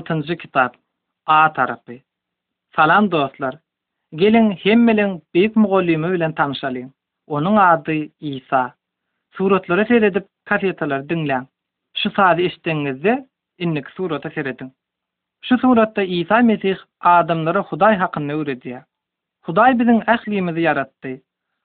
6-njy 0.00 0.36
kitap 0.40 0.74
A 1.26 1.52
tarapy. 1.52 2.00
Salam 2.76 3.08
dostlar. 3.10 3.58
Gelin 4.20 4.48
hemmeliň 4.62 5.10
Beýik 5.34 5.56
Mugallimi 5.56 6.10
bilen 6.14 6.32
tanışalyň. 6.32 6.88
Onuň 7.26 7.56
ady 7.64 7.96
Isa. 8.20 8.62
Suratlara 9.36 9.84
seredip 9.84 10.26
kafetalar 10.44 11.08
dinlän. 11.08 11.46
Şu 11.96 12.10
sady 12.10 12.44
eşdiňizde 12.46 13.26
inlik 13.58 13.90
surata 13.90 14.30
seredin. 14.30 14.72
Şu 15.42 15.58
suratda 15.58 16.02
Isa 16.02 16.40
Mesih 16.42 16.76
adamlara 17.00 17.60
Hudaý 17.62 17.96
hakyny 17.96 18.32
öwredýär. 18.32 18.82
Hudaý 19.46 19.72
biziň 19.80 19.98
ählimizi 20.14 20.60
yaratdy. 20.60 21.18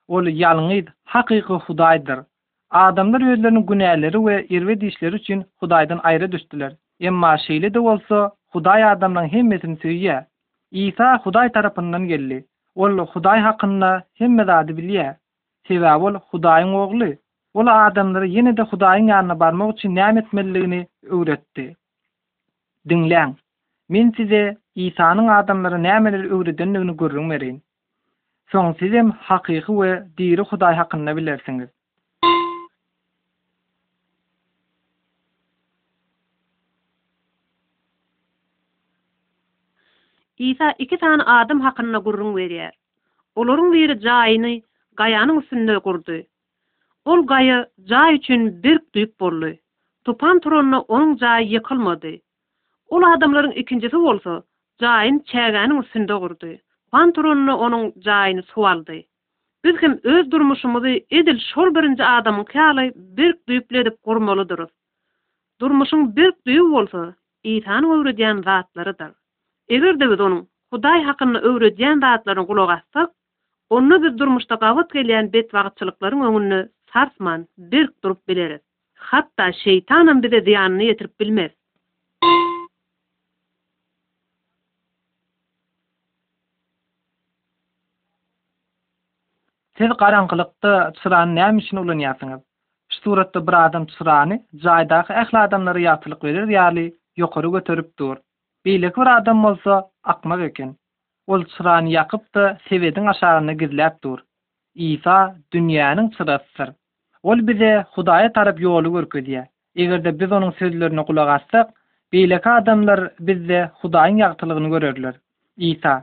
Ol 0.08 0.24
ýalňyd, 0.32 0.86
hakyky 1.04 1.56
Hudaýdyr. 1.68 2.24
Adamlar 2.70 3.32
özlerinin 3.32 3.66
günahları 3.66 4.26
ve 4.26 4.46
irve 4.46 4.80
dişleri 4.80 5.16
için 5.16 5.44
Huday'dan 5.60 6.00
ayrı 6.04 6.32
düştüler. 6.32 6.72
Emma 7.06 7.30
şeýle 7.40 7.68
de 7.74 7.80
bolsa, 7.82 8.18
Hudaý 8.54 8.80
adamlaryň 8.84 9.32
hemmesini 9.32 9.74
söýýär. 9.82 10.24
Isa 10.84 11.10
Hudaý 11.26 11.52
tarapyndan 11.56 12.06
geldi. 12.08 12.38
Ol 12.74 12.96
Hudaý 13.12 13.40
hakynda 13.44 13.90
hemme 14.22 14.44
zady 14.48 14.72
bilýär. 14.78 15.12
Sebäbi 15.70 16.06
ol 16.08 16.18
Hudaýyň 16.32 16.72
ogly. 16.80 17.10
Ol 17.54 17.68
adamlara 17.74 18.26
ýene 18.32 18.54
de 18.56 18.62
Hudaýyň 18.72 19.10
ýanyna 19.12 19.36
barmak 19.44 19.74
üçin 19.76 19.94
nämetmeligini 20.00 20.82
öwretdi. 21.18 21.68
Dinläň. 22.94 23.34
Men 23.88 24.12
size 24.18 24.42
Isa'nın 24.88 25.28
adamlara 25.36 25.78
nämeler 25.86 26.24
öwredendigini 26.38 26.96
görrüň 27.04 27.26
merin. 27.34 27.60
Soň 28.52 28.74
sizem 28.82 29.10
haqyky 29.28 29.72
we 29.80 29.94
diri 30.22 30.42
Hudaý 30.52 30.74
hakynda 30.82 31.14
bilersiňiz. 31.20 31.68
Isa 40.40 40.74
iki 40.78 40.96
tane 40.98 41.22
adam 41.22 41.60
hakkında 41.60 41.98
gurrun 41.98 42.36
veriyer. 42.36 42.72
Olorun 43.34 43.72
veri 43.72 44.00
cayini 44.00 44.62
gayanın 44.96 45.40
üstünde 45.40 45.76
gurdu. 45.76 46.22
Ol 47.04 47.26
gaya 47.26 47.68
cay 47.84 48.14
üçün 48.14 48.62
bir 48.62 48.78
duyup 48.94 49.20
borlu. 49.20 49.50
Tupan 50.04 50.40
turonuna 50.40 50.80
onun 50.80 51.16
cayi 51.16 51.52
yıkılmadı. 51.52 52.12
Ol 52.88 53.02
adamların 53.02 53.50
ikincisi 53.50 53.96
olsa 53.96 54.42
cayin 54.80 55.18
çeğenin 55.18 55.82
üstünde 55.82 56.14
gurdu. 56.14 56.48
Tupan 56.84 57.12
turonuna 57.12 57.58
onun 57.58 57.92
cayini 57.98 58.42
suvaldı. 58.42 58.92
Biz 59.64 59.76
kim 59.80 60.00
öz 60.02 60.30
durmuşumuzu 60.30 60.86
edil 60.88 61.38
şol 61.54 61.74
birinci 61.74 62.04
adamın 62.04 62.44
kiali 62.44 62.92
bir 62.96 63.34
duyup 63.48 63.72
ledip 63.72 63.96
Durmuşun 65.60 66.16
bir 66.16 66.32
bolsa 66.46 66.98
olsa 66.98 67.14
İsa'nın 67.44 67.98
öyrü 67.98 68.16
diyen 68.16 68.42
zatlarıdır. 68.42 69.10
Eger 69.68 69.96
de 70.00 70.06
biz 70.10 70.20
onuň 70.26 70.38
Hudaý 70.72 71.02
haqqyny 71.08 71.40
öwredýän 71.48 72.00
daatlaryny 72.04 72.44
gulağa 72.50 72.72
assak, 72.74 73.10
onuň 73.78 74.02
bir 74.04 74.12
durmuşda 74.20 74.54
gawat 74.64 74.88
gelýän 74.96 75.26
betwagtçylyklaryň 75.34 76.20
öňünü 76.28 76.60
sarsman 76.94 77.40
bir 77.74 77.86
durup 78.06 78.20
bileriz. 78.32 78.62
Hatta 79.10 79.44
şeytanyň 79.64 80.22
bize 80.24 80.40
ziýanyny 80.46 80.84
ýetirip 80.92 81.12
bilmez. 81.24 81.52
Sen 89.82 89.92
garanqylykda 90.04 90.72
tsuran 91.00 91.34
näme 91.40 91.58
üçin 91.64 91.76
ulun 91.84 92.00
Şu 92.92 92.98
suratda 93.02 93.46
bir 93.48 93.56
adam 93.66 93.84
tsuranyň 93.86 94.40
jaýdaky 94.68 95.12
ähli 95.24 95.38
adamlara 95.44 95.78
ýatylyk 95.88 96.20
berer 96.28 96.48
ýaly 96.58 96.84
ýokary 97.24 97.52
göterip 97.58 97.96
dur. 97.98 98.16
Beýle 98.66 98.88
bir 98.94 99.08
adam 99.16 99.42
bolsa, 99.46 99.74
akmak 100.12 100.40
eken. 100.46 100.70
Ol 101.34 101.44
çyran 101.54 101.88
ýakypdy, 101.90 102.44
sebedin 102.68 103.06
aşagyna 103.12 103.52
girläp 103.60 103.98
dur. 104.06 104.22
Isa 104.86 105.14
dünýäniň 105.56 106.08
çyrasydyr. 106.16 106.72
Ol 107.32 107.44
bize 107.50 107.68
Hudaýa 107.98 108.32
tarap 108.38 108.58
ýoly 108.64 108.90
görkedi. 108.96 109.44
Egerde 109.84 110.14
biz 110.22 110.34
onuň 110.38 110.52
sözlerini 110.62 111.04
gulağa 111.10 111.28
assak, 111.34 111.70
beýle 112.14 112.40
adamlar 112.54 113.00
bizde 113.30 113.60
Hudaýyň 113.84 114.18
ýagtylygyny 114.24 114.70
görerler. 114.74 115.14
Isa, 115.70 115.94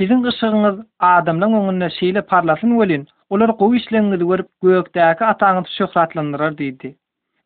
"Siziň 0.00 0.24
ýyşygyňyz 0.30 0.80
adamlaryň 1.10 1.56
öňünde 1.62 1.88
şeýle 1.98 2.22
parlasyn 2.34 2.70
bolýar. 2.80 3.04
Olar 3.36 3.48
gowy 3.60 3.76
işlerini 3.82 4.18
görüp, 4.24 4.48
gökdäki 4.70 5.24
ataňyň 5.32 5.66
şöhratlandyrar" 5.78 6.52
diýdi. 6.62 6.94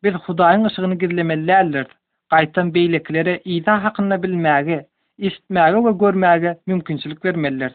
Biz 0.07 0.13
Hudaýyň 0.29 0.61
ýyşygyny 0.71 0.97
girlemelläldir. 1.05 1.87
gaýtan 2.35 2.69
beyleklere 2.75 3.33
ýa-da 3.55 3.75
hakynda 3.85 4.17
bilmäge, 4.23 4.77
işitmäge 5.27 5.79
we 5.87 5.91
görmäge 6.03 6.51
mümkinçilik 6.69 7.23
bermeler. 7.23 7.73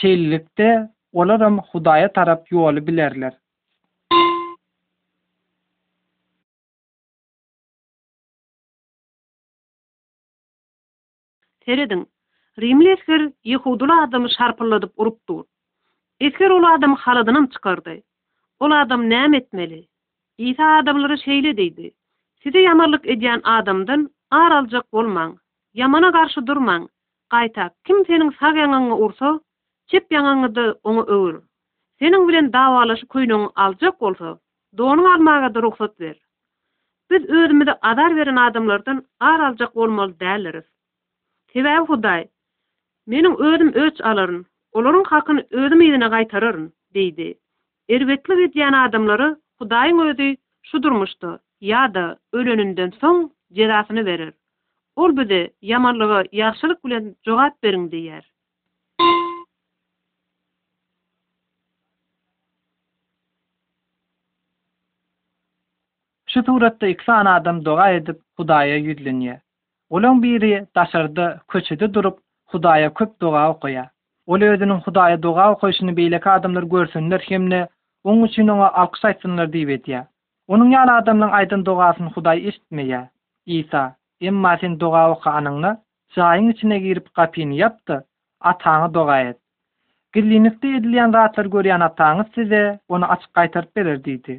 Şeýlilikde 0.00 0.68
olaram 1.20 1.56
Hudaýa 1.70 2.10
tarap 2.18 2.46
ýoly 2.54 2.84
bilerler. 2.86 3.34
Seredin, 11.64 12.02
Rimli 12.60 12.92
eskir 12.92 13.22
Yehudulu 13.44 13.94
adamı 14.04 14.28
şarpıladıp 14.30 14.92
urup 15.00 15.18
dur. 15.28 15.44
Eskir 16.20 16.50
ulu 16.50 16.66
adamı 16.72 16.96
halıdınım 16.96 17.46
çıkardı. 17.46 18.02
adam 18.60 19.10
näm 19.10 19.34
etmeli. 19.36 19.86
Isa 20.38 20.76
adamları 20.78 21.18
şeyle 21.18 21.56
deydi. 21.56 21.90
Size 22.44 22.58
yamarlık 22.64 23.02
edýän 23.12 23.40
adamdan 23.54 24.04
aralcak 24.36 24.86
bolmaň. 24.96 25.32
Yamana 25.80 26.08
garşy 26.14 26.42
durmaň. 26.50 26.86
Gaýta, 27.34 27.64
kim 27.88 27.98
seniň 28.10 28.30
sag 28.38 28.56
ýanyňy 28.62 28.96
urso, 29.06 29.32
çep 29.94 30.06
ýanyňy 30.16 30.48
da 30.58 30.64
onu 30.92 31.02
öwür. 31.16 31.34
Seniň 32.04 32.24
bilen 32.30 32.48
dawalaşy 32.54 33.06
köýnüň 33.16 33.44
aljak 33.64 34.00
bolsa, 34.06 34.30
doňy 34.82 35.08
almağa 35.10 35.50
da 35.58 35.62
ruhsat 35.66 35.92
ber. 36.04 36.16
Biz 37.12 37.26
özümizi 37.38 37.74
adar 37.92 38.16
beren 38.20 38.36
adamlardan 38.46 39.02
aralcak 39.32 39.74
bolmaly 39.80 40.16
däliriz. 40.24 40.64
Tebäbi 41.52 41.84
Hudaý, 41.92 42.24
meniň 43.14 43.36
özüm 43.50 43.74
öç 43.84 44.00
alaryn, 44.12 44.40
olaryň 44.72 45.04
hakyny 45.12 45.44
özüm 45.64 45.84
ýerine 45.90 46.08
gaýtararyn, 46.16 46.64
deýdi. 47.00 47.28
Erwetli 47.98 48.40
edýän 48.48 48.80
adamlary 48.86 49.30
Hudaýyň 49.62 50.04
özü 50.08 50.32
şu 50.72 50.82
durmuşdy. 50.88 51.36
ya 51.60 51.94
da 51.94 52.18
ölönünden 52.32 52.90
soň 53.00 53.30
jerasyny 53.50 54.04
berip, 54.06 54.34
ol 55.00 55.16
bide 55.16 55.38
yamanlygy 55.68 56.20
ýaşylyk 56.38 56.78
bilen 56.86 57.04
jogap 57.28 57.54
beriň 57.66 57.82
diýer. 57.94 58.24
Şu 66.32 66.42
töwretde 66.48 66.90
iksan 66.94 67.26
adam 67.34 67.58
doga 67.64 67.88
edip 67.90 68.18
Hudaýa 68.38 68.76
ýüzlenýär. 68.82 69.38
Olan 69.90 70.22
biri 70.22 70.66
taşardy, 70.74 71.26
köçüde 71.48 71.88
durup 71.94 72.18
Hudaýa 72.52 72.92
köp 73.00 73.20
doga 73.20 73.44
okuýar. 73.54 73.88
Ol 74.26 74.40
özüniň 74.50 74.80
Hudaýa 74.86 75.20
doga 75.22 75.50
okuşyny 75.56 75.92
beýleki 76.00 76.30
adamlar 76.30 76.62
görsünler 76.62 77.20
hemne, 77.28 77.66
onuň 78.04 78.26
üçin 78.28 78.48
onuň 78.48 78.68
alqysaýsynlar 78.70 79.46
diýip 79.56 79.74
edýär. 79.80 80.09
Onun 80.54 80.70
ýan 80.74 80.90
adamlaryň 80.92 81.34
aýdan 81.38 81.60
dogasyny 81.66 82.08
Hudaý 82.14 82.40
işitmeýä. 82.50 83.00
Isa, 83.58 83.82
emma 84.30 84.54
sen 84.62 84.72
doga 84.80 85.02
okanyňny 85.10 85.70
çaýyň 86.16 86.48
içine 86.54 86.78
girip 86.86 87.06
gapyny 87.18 87.52
ýapdy, 87.60 87.98
atany 88.52 88.88
doga 88.96 89.18
et. 89.28 89.38
Gillinikde 90.16 90.72
edilýän 90.80 91.12
zatlar 91.16 91.50
görýän 91.54 91.86
atany 91.88 92.24
size 92.38 92.62
onu 92.96 93.12
açyk 93.16 93.30
gaýtaryp 93.40 93.70
berer 93.78 93.98
diýdi. 94.08 94.38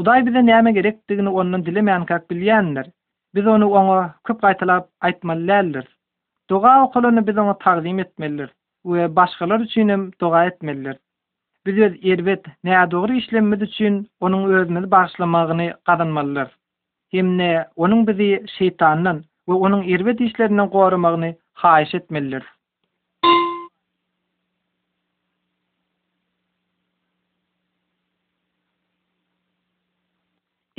Hudaý 0.00 0.26
bize 0.30 0.42
näme 0.50 0.72
gerekdigini 0.80 1.36
onuň 1.44 1.66
dilemeýän 1.70 2.06
kak 2.10 2.26
bilýändir. 2.34 2.90
Biz 3.38 3.46
onu 3.54 3.70
oňa 3.82 4.02
köp 4.30 4.38
gaýtalap 4.46 4.86
aýtmalylar. 5.10 5.86
Doga 6.54 6.74
okulyny 6.88 7.22
biz 7.30 7.38
oňa 7.44 7.56
taqdim 7.66 7.98
etmeliler 8.08 8.50
we 8.94 9.06
başgalar 9.22 9.60
üçinem 9.70 10.10
doga 10.24 10.44
etmeliler. 10.50 10.98
Biz 11.66 11.78
öz 11.78 11.94
erbet 12.04 12.44
nä 12.64 12.82
dogry 12.90 13.16
işlenmedi 13.18 13.64
üçin 13.64 13.94
onuň 14.20 14.44
özüni 14.58 14.90
bagyşlamagyny 14.90 16.46
Hemne 17.14 17.48
onuň 17.76 18.02
bizi 18.08 18.26
şeytandan 18.58 19.16
we 19.48 19.52
onuň 19.66 19.82
erbet 19.94 20.20
işlerinden 20.20 20.66
gorumagyny 20.68 21.32
haýyş 21.62 21.96
etmelidir. 21.96 22.44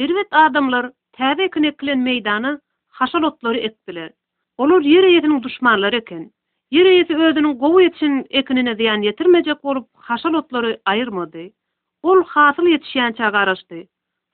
Erbet 0.03 0.27
adamlar 0.31 0.91
täze 1.19 1.49
kinekli 1.49 1.91
meýdany 2.07 2.59
haşalotlary 3.01 3.65
etdiler. 3.65 4.11
Olur 4.57 4.81
ýere 4.95 5.09
ýetiniň 5.17 5.43
düşmanlary 5.49 5.97
eken. 6.03 6.29
Yere 6.75 6.89
ýeti 6.99 7.15
qovu 7.19 7.51
gowy 7.61 7.85
ekinine 8.39 8.73
ziyan 8.79 9.01
yetirmecek 9.05 9.63
olup 9.69 9.87
haşal 10.09 10.33
aýyrmady. 10.91 11.45
Ol 12.09 12.19
hasyl 12.33 12.63
ýetişýän 12.73 13.15
çagaraşdy. 13.19 13.79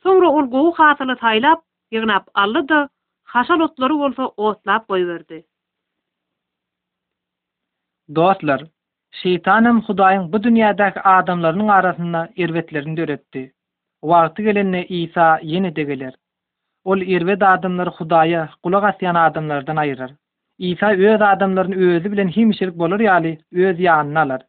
Soňra 0.06 0.30
ol 0.40 0.46
qovu 0.56 0.74
hasyly 0.80 1.14
taýlap, 1.22 1.60
ýygnap 1.98 2.28
aldy 2.44 2.64
da 2.72 2.82
otlary 3.68 3.94
bolsa 4.02 4.28
otlap 4.50 4.88
goýberdi. 4.90 5.38
Dostlar, 8.20 8.62
şeytanym 9.22 9.80
Hudaýyň 9.88 10.28
bu 10.34 10.38
dünýädäki 10.48 11.02
adamlarynyň 11.14 11.72
arasynda 11.78 12.28
erwetlerini 12.48 12.98
döretdi. 12.98 13.46
Vakti 14.04 14.44
gelenne 14.44 14.86
İsa 15.00 15.30
ýene 15.56 15.76
degeler. 15.76 16.14
Ol 16.84 17.02
ervet 17.18 17.42
adamlar 17.54 17.88
Hudaýa 18.02 18.48
gulak 18.64 18.84
asýan 18.94 19.18
adamlardan 19.26 19.78
aýyrar. 19.88 20.16
İsa 20.57 20.92
öz 20.92 21.22
adamların 21.22 21.72
özü 21.72 22.12
bilen 22.12 22.28
himşirik 22.28 22.75
bolur 22.75 23.00
yali, 23.00 23.38
öz 23.54 23.80
yanına 23.80 24.22
alar. 24.22 24.42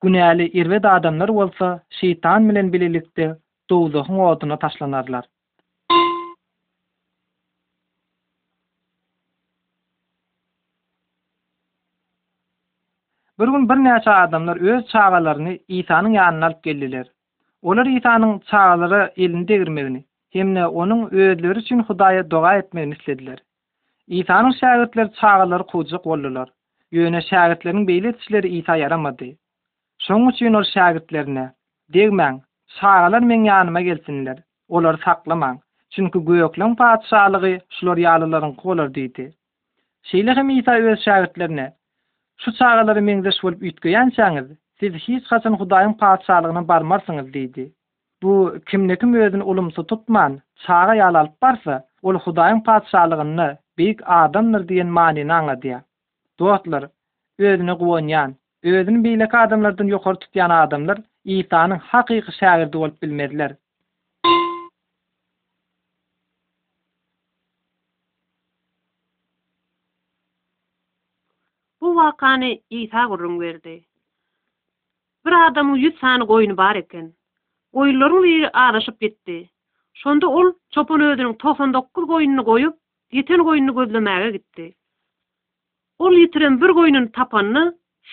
Günahli 0.00 0.48
irved 0.48 0.84
adamlar 0.84 1.28
olsa, 1.28 1.80
şeytan 1.90 2.48
bilen 2.48 2.72
bililikte 2.72 3.36
doğduğun 3.70 4.18
oduna 4.18 4.58
taşlanarlar. 4.58 5.24
Bir 13.40 13.44
gün 13.48 13.68
bir 13.68 14.08
adamlar 14.24 14.56
öz 14.56 14.86
çağalarını 14.86 15.58
İsa'nın 15.68 16.08
yanına 16.12 16.46
alıp 16.46 16.62
geldiler. 16.62 17.06
Onlar 17.62 17.86
İsa'nın 17.86 18.38
çağaları 18.38 19.12
elinde 19.16 19.56
girmegini, 19.56 20.04
hemne 20.30 20.66
onun 20.66 21.10
öödleri 21.10 21.58
üçin 21.58 21.78
Hudaya 21.78 22.30
doğa 22.30 22.56
etmegini 22.58 22.94
istediler. 22.94 23.38
İsa'nın 24.08 24.50
şagirdleri 24.52 25.12
çağalar 25.12 25.66
kujuk 25.66 26.04
bolular. 26.04 26.48
Yöne 26.92 27.22
şagirdlerin 27.22 27.86
beýletçileri 27.86 28.46
İsa 28.46 28.76
yaramady. 28.76 29.30
Şoň 30.02 30.30
üçin 30.32 30.54
ol 30.54 30.62
şagirdlerine: 30.74 31.44
"Degmäň, 31.94 32.40
çağalar 32.80 33.20
men 33.20 33.44
ýanyma 33.46 33.82
gelsinler. 33.84 34.38
Olar 34.68 34.94
saklamaň, 35.04 35.56
çünki 35.90 36.18
göýekleň 36.18 36.74
paçalygy 36.80 37.54
şular 37.78 37.96
ýalylaryň 38.02 38.52
golar" 38.62 38.88
diýdi. 38.96 39.24
Şeýle 40.10 40.34
hem 40.36 40.50
İsa 40.50 40.74
öz 40.74 41.00
şagirdlerine: 41.04 41.72
"Şu 42.42 42.54
çağalary 42.58 43.00
meňde 43.10 43.30
şolup 43.40 43.62
ýitgeýänsäňiz, 43.62 44.50
siz 44.82 44.94
hiç 45.04 45.24
haçan 45.34 45.54
Hudaýyň 45.62 45.94
paçalygyna 46.02 46.62
barmarsyňyz" 46.74 47.28
diýdi. 47.38 47.68
Bu 48.22 48.34
kimnekim 48.68 49.14
özünü 49.14 49.42
ulumsu 49.42 49.86
tutman, 49.86 50.40
çağa 50.66 50.94
yalalıp 50.94 51.42
barsa, 51.42 51.84
ol 52.02 52.14
Hudaýyň 52.26 52.64
paçalygyny 52.64 53.50
Beýik 53.80 54.02
adamlar 54.04 54.66
diýen 54.68 54.90
manyny 54.96 55.32
anladýa. 55.32 55.76
dia. 55.80 55.84
Dostlar, 56.40 56.84
özünü 57.38 57.74
gowanyan, 57.82 58.34
özüni 58.72 58.98
beýleki 59.06 59.36
adamlardan 59.40 59.92
ýokary 59.92 60.18
tutyan 60.24 60.50
adamlar 60.56 60.98
Isa'nyň 61.34 61.78
haqiqy 61.92 62.32
şäherdi 62.40 62.76
olup 62.76 62.98
bilmediler. 63.02 63.54
Bu 71.80 71.94
wakany 72.00 72.46
Isa 72.70 73.06
gurrum 73.14 73.40
berdi. 73.40 73.76
Bir 75.26 75.38
adam 75.46 75.74
100 75.76 75.98
sany 76.00 76.24
goýuny 76.34 76.56
bar 76.60 76.76
eken. 76.82 77.12
Goýullaryň 77.74 78.22
biri 78.28 78.50
aýdyşyp 78.66 79.00
getdi. 79.00 79.40
Şonda 80.04 80.28
ol 80.28 80.52
çopun 80.70 81.00
ödünün 81.08 81.36
99 81.40 82.04
goýunyny 82.12 82.44
goýup 82.52 82.78
yeten 83.16 83.42
goýunny 83.46 83.72
gözlemäge 83.76 84.28
gitdi. 84.36 84.64
Ol 86.06 86.14
ýetiren 86.20 86.54
bir 86.62 86.72
goýunyň 86.78 87.08
tapanny 87.18 87.62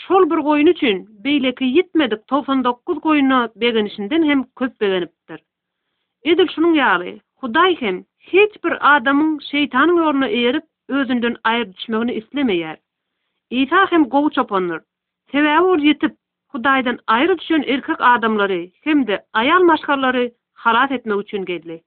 şol 0.01 0.25
bir 0.33 0.41
goýun 0.47 0.71
üçin 0.73 0.99
beýleki 1.27 1.69
ýetmedik 1.75 2.25
99 2.33 2.65
9 2.69 2.99
goýuna 3.05 3.37
beýlenişinden 3.63 4.25
hem 4.31 4.41
köp 4.61 4.75
beýlenipdir. 4.83 5.39
Edil 6.31 6.47
şunun 6.55 6.75
ýaly, 6.81 7.13
Hudaý 7.43 7.75
hem 7.81 8.01
hiç 8.33 8.59
bir 8.65 8.73
adamyň 8.95 9.35
şeýtanyň 9.49 10.01
ýoluna 10.03 10.27
eýerip 10.39 10.65
özünden 10.99 11.35
aýyryp 11.53 11.73
düşmegini 11.79 12.17
islemeýär. 12.21 12.77
Ýa-da 13.51 13.85
hem 13.93 14.03
gowy 14.17 14.33
çapanlar, 14.39 14.81
sebäbi 15.33 15.65
ol 15.75 15.87
ýetip 15.89 16.15
Hudaýdan 16.55 16.99
aýryp 17.17 17.39
düşen 17.45 17.63
erkek 17.77 17.99
adamlary 18.11 18.61
hem-de 18.83 19.23
aýal 19.43 19.63
maşgarlary 19.71 20.27
halat 20.67 20.91
etmek 20.91 21.19
üçin 21.25 21.45
geldi. 21.45 21.81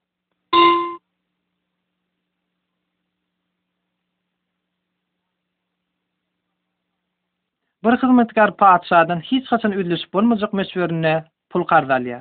Bir 7.86 7.92
xizmetkar 8.00 8.50
patşadan 8.62 9.20
hiç 9.28 9.44
qaçan 9.52 9.72
üzlüş 9.78 10.02
bolmazyk 10.14 10.52
meşwerine 10.58 11.14
pul 11.50 11.62
qardalya. 11.70 12.18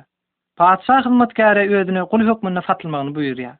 Patşa 0.60 0.96
xizmetkara 1.02 1.62
özüne 1.80 2.00
kul 2.14 2.20
hukmuna 2.30 2.60
fatlmagyny 2.68 3.12
buýurýa. 3.18 3.52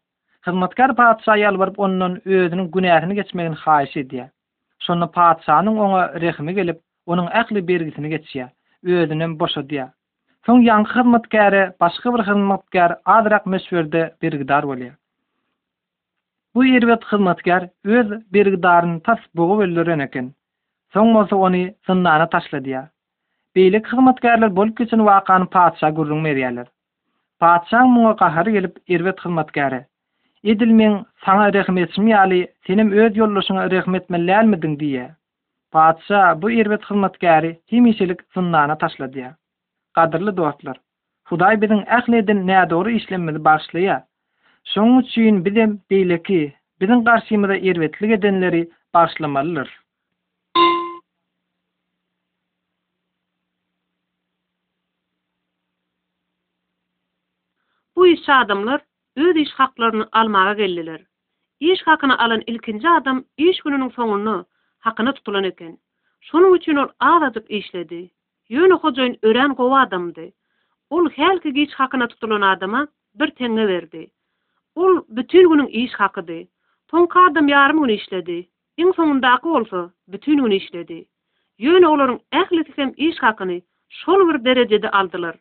Xizmetkar 0.46 0.90
patşa 1.00 1.36
ýal 1.42 1.58
berip 1.60 1.78
onuň 1.86 2.12
özüniň 2.38 2.66
günahyny 2.78 3.14
geçmegini 3.20 3.58
haýyş 3.66 3.94
edýär. 4.02 4.26
Şonda 4.86 5.06
patşanyň 5.18 5.78
oňa 5.84 6.00
rehmi 6.24 6.54
gelip, 6.58 6.78
onuň 7.06 7.30
akly 7.42 7.62
bergisini 7.68 8.08
geçýär. 8.16 8.50
Özüniň 8.98 9.38
boşa 9.44 9.62
diýär. 9.74 9.94
Son 10.46 10.66
ýan 10.66 10.82
xizmetkara 10.94 11.62
başga 11.86 12.14
bir 12.16 12.26
xizmetkar 12.30 12.96
adraq 13.18 13.46
meşwerde 13.56 14.02
bergidar 14.22 14.62
bolýar. 14.72 14.94
Bu 16.54 16.66
ýerde 16.72 16.98
xizmetkar 17.08 17.70
öz 17.84 18.08
birgidaryny 18.38 19.00
tapyp 19.10 19.34
bolýar 19.44 20.00
ekeni. 20.08 20.30
Son 20.92 21.14
bolsa 21.14 21.36
onu 21.44 21.60
sınnana 21.86 22.24
taşlady. 22.34 22.72
Beýlik 22.74 22.88
Beylik 23.58 23.86
hizmetkarlar 23.92 24.50
bol 24.56 24.68
küçün 24.80 24.98
waqanı 25.04 25.46
patşa 25.54 25.88
gurrun 25.98 26.18
meriyalar. 26.26 26.66
Patşa 27.44 27.80
munga 27.92 28.10
qahar 28.22 28.46
gelip 28.56 28.74
erwet 28.96 29.18
hizmetkari. 29.24 29.78
Edil 30.52 30.72
men 30.80 30.98
sana 31.24 31.46
rahmetim 31.52 32.10
ali, 32.18 32.40
senim 32.66 32.92
öz 33.04 33.16
yollaşyna 33.16 33.64
rahmet 33.70 34.10
millelmedin 34.10 34.74
diye. 34.82 35.06
Patşa 35.70 36.20
bu 36.42 36.50
erwet 36.50 36.84
hizmetkari 36.90 37.52
kimişilik 37.68 38.20
sınnana 38.34 38.78
taşlady. 38.78 39.20
Gadyrly 39.20 39.34
Qadırlı 39.94 40.36
dostlar, 40.36 40.76
Huday 41.28 41.60
bizin 41.62 41.82
ahledin 42.00 42.46
nä 42.48 42.70
doğru 42.70 42.90
işlemini 42.90 43.98
Şoň 44.74 45.00
üçin 45.02 45.44
bizim 45.44 45.80
beylikki 45.90 46.52
bizin 46.80 47.04
qarşymyza 47.04 47.56
erwetlik 47.56 48.10
edenleri 48.10 48.68
başlamalylar. 48.94 49.82
işçi 58.22 58.32
adamlar 58.32 58.80
öz 59.16 59.36
iş 59.36 59.50
haklarını 59.52 60.08
almağa 60.12 60.52
gelliler. 60.54 61.02
İş 61.60 61.82
hakkını 61.82 62.18
alan 62.18 62.42
ilkinci 62.46 62.88
adam 62.88 63.24
iş 63.36 63.60
gününün 63.60 63.88
sonunu 63.88 64.46
hakkını 64.78 65.12
tutulan 65.12 65.44
eken. 65.44 65.78
Şunun 66.20 66.56
için 66.56 66.76
ol 66.76 66.88
ağladık 67.00 67.50
işledi. 67.50 68.10
Yönü 68.48 68.74
hocayın 68.74 69.16
ören 69.22 69.54
kova 69.54 69.80
adamdı. 69.80 70.30
Ol 70.90 71.08
helki 71.10 71.48
iş 71.50 71.74
hakkına 71.74 72.08
tutulan 72.08 72.40
adama 72.40 72.88
bir 73.14 73.30
tenge 73.30 73.68
verdi. 73.68 74.10
Ol 74.74 74.96
bütün 75.08 75.50
günün 75.50 75.66
iş 75.66 75.92
hakkıdı. 75.94 76.38
Tonka 76.88 77.24
adam 77.30 77.48
yarım 77.48 77.82
gün 77.86 77.94
işledi. 77.94 78.48
İn 78.76 78.92
sonunda 78.92 79.28
akı 79.28 79.48
olsa 79.48 79.90
bütün 80.08 80.44
gün 80.44 80.50
işledi. 80.50 81.04
Yönü 81.58 81.86
olorun 81.86 82.20
ehlisi 82.32 82.72
hem 82.76 82.92
iş 82.96 83.18
hakkını 83.22 83.60
şol 83.88 84.28
bir 84.34 84.44
derecede 84.44 84.90
aldılar. 84.90 85.36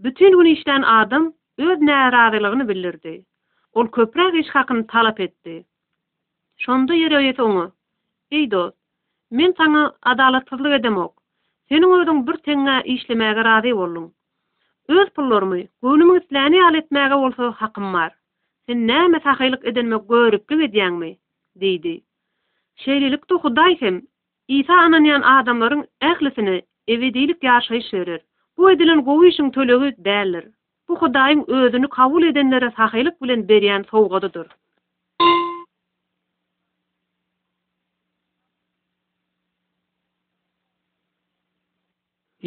Bütün 0.00 0.30
gün 0.38 0.44
işleyen 0.54 0.82
adam 0.82 1.32
öz 1.58 1.80
närarylygyny 1.82 2.64
bildirdi. 2.68 3.12
Ol 3.72 3.86
köprak 3.96 4.34
iş 4.34 4.48
hakyny 4.56 4.82
talap 4.92 5.20
etdi. 5.20 5.64
Şonda 6.56 6.94
ýere 6.94 7.42
onu. 7.42 7.50
oňa. 7.52 7.70
Ey 8.30 8.50
dost, 8.50 8.76
men 9.30 9.52
taňa 9.52 9.82
adalatsyzlyk 10.12 10.76
edemok. 10.80 11.12
Senin 11.68 11.82
öýdüň 11.96 12.20
bir 12.28 12.36
teňe 12.48 12.76
işlemäge 12.84 13.44
razy 13.44 13.70
boldum. 13.72 14.06
Öz 14.88 15.08
pullarymy, 15.10 15.68
gönlümi 15.82 16.18
isläni 16.18 16.62
al 16.68 16.74
etmäge 16.74 17.14
bolsa 17.14 17.52
hakym 17.52 17.92
bar. 17.92 18.12
Sen 18.66 18.88
näme 18.88 19.20
sahylyk 19.20 19.64
edenme 19.64 19.98
görüpdi 20.08 20.54
diýäňmi? 20.54 21.10
deýdi. 21.60 22.00
Şeýlilik 22.84 23.22
to 23.28 23.38
Hudaý 23.38 23.76
hem 23.80 24.02
İsa 24.48 24.74
ananyan 24.74 25.22
adamlaryň 25.22 25.82
ählisini 26.02 26.62
ewedilik 26.88 27.42
ýaşaýyş 27.42 28.20
Bu 28.56 28.70
edilen 28.70 29.00
gowy 29.04 29.28
işiň 29.28 29.52
tölegi 29.52 30.50
bu 30.88 30.96
hudaýym 30.98 31.40
özünü 31.48 31.88
kabul 31.94 32.22
edenlere 32.28 32.68
sahylyk 32.76 33.22
bilen 33.22 33.40
berýän 33.48 33.82
sowgadydyr. 33.88 34.46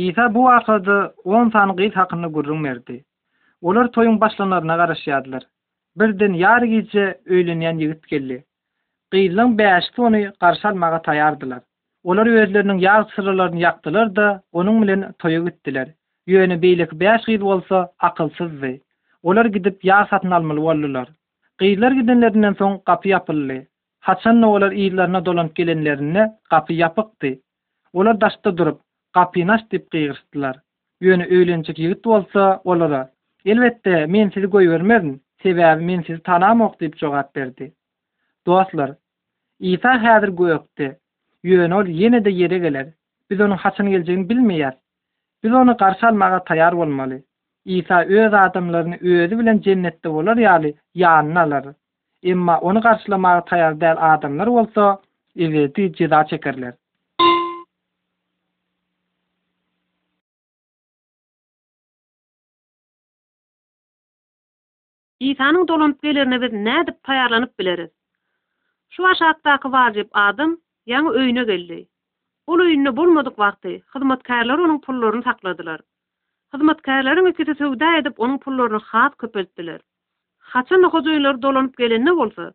Isa 0.06 0.26
bu 0.36 0.42
wagtda 0.50 0.96
10 1.24 1.50
sanqy 1.58 1.90
hakyny 1.98 2.28
gurrun 2.38 2.64
berdi. 2.64 2.98
Olar 3.62 3.92
toyun 3.92 4.18
başlanaryna 4.22 4.76
garaşýardylar. 4.80 5.42
Birden 6.02 6.34
ýar 6.42 6.66
gije 6.72 7.06
öýlenýän 7.26 7.78
ýigit 7.86 8.08
geldi. 8.14 8.40
Qyýlyň 9.14 9.56
bäşki 9.60 10.02
ony 10.02 10.22
garşy 10.40 10.68
almaga 10.72 10.98
taýardylar. 11.10 11.62
Olar 12.04 12.26
özlerini 12.42 12.82
yağ 12.82 12.98
sırlarını 13.16 13.60
yaktılar 13.60 14.16
da 14.16 14.42
onun 14.52 14.82
bilen 14.82 15.12
toyu 15.20 15.46
gittiler. 15.46 15.94
yönü 16.28 16.62
beylik 16.62 16.92
beş 16.94 17.26
gid 17.26 17.42
bolsa 17.42 17.92
akılsızdy. 18.00 18.76
Olar 19.24 19.46
gidip 19.46 19.86
ya 19.86 20.08
satın 20.10 20.32
almal 20.32 20.56
wallular. 20.56 21.08
Gidler 21.60 21.92
gidenlerinden 21.92 22.54
soň 22.54 22.82
gapy 22.86 23.10
ýapyldy. 23.14 23.60
nä 24.26 24.46
olar 24.46 24.72
iýlerine 24.72 25.26
dolanyp 25.26 25.56
gelenlerine 25.56 26.32
gapy 26.50 26.74
ýapykdy. 26.74 27.40
Olar 27.94 28.22
daşda 28.22 28.58
durup 28.58 28.82
gapynaş 29.14 29.62
dip 29.72 29.92
gygyrdylar. 29.92 30.56
Yönü 31.02 31.24
öýlençik 31.26 31.76
ýigit 31.80 32.04
bolsa 32.04 32.62
olara 32.64 33.12
"Elbetde, 33.46 34.06
men 34.06 34.30
sizi 34.30 34.48
goý 34.48 35.20
sebäbi 35.44 35.84
men 35.84 36.02
sizi 36.02 36.24
tanamok 36.24 36.82
diýip 36.82 36.98
jogap 36.98 37.36
berdi. 37.36 37.74
Dostlar, 38.48 38.92
Isa 39.60 39.92
häzir 40.04 40.28
goýupdy. 40.30 40.96
Ýöne 41.44 41.74
ol 41.74 41.86
ýene-de 41.86 42.30
ýere 42.30 42.58
geler. 42.62 42.86
Biz 43.30 43.40
onuň 43.40 43.56
haçan 43.58 43.90
geljegini 43.90 44.28
bilmeýäris. 44.28 44.81
biz 45.44 45.54
onu 45.54 45.78
qarşı 45.78 46.08
almağa 46.08 46.44
tayar 46.44 46.74
olmalı. 46.74 47.24
İsa 47.66 48.02
öz 48.06 48.34
adamlarını 48.34 48.96
özü 49.02 49.40
bilen 49.40 49.60
cennette 49.62 50.10
olur 50.10 50.38
yali 50.38 50.76
yanına 50.94 51.42
alar. 51.42 51.66
Emma 52.24 52.60
onu 52.62 52.82
qarşılamağa 52.82 53.46
tayar 53.46 53.82
del 53.82 53.98
adamlar 54.14 54.48
olsa, 54.48 55.02
evleti 55.38 55.94
ceza 55.94 56.26
çekerler. 56.26 56.74
İsa'nın 65.20 65.68
dolanıp 65.68 66.02
gelerine 66.04 66.42
biz 66.42 66.54
ne 66.54 66.88
deyip 66.88 67.04
tayarlanıp 67.04 67.60
biliriz? 67.60 67.90
Şu 68.90 69.08
aşağıdaki 69.08 69.72
varcip 69.72 70.10
adım 70.14 70.62
yanı 70.86 71.14
öyüne 71.14 71.44
geldi. 71.44 71.88
Ol 72.52 72.60
öýünde 72.64 72.92
bolmadyk 72.96 73.36
wagty, 73.42 73.74
hyzmatkarlar 73.96 74.60
onuň 74.64 74.80
pullaryny 74.86 75.22
sakladylar. 75.28 75.82
Hyzmatkarlaryň 76.56 77.28
ikisi 77.30 77.54
sowda 77.60 77.90
edip 78.00 78.18
onuň 78.26 78.40
pullaryny 78.46 78.80
hat 78.88 79.14
köpeltdiler. 79.24 79.78
Haça 80.56 80.80
nähä 80.84 81.02
dolanyp 81.46 81.78
gelende 81.84 82.12
bolsa, 82.18 82.48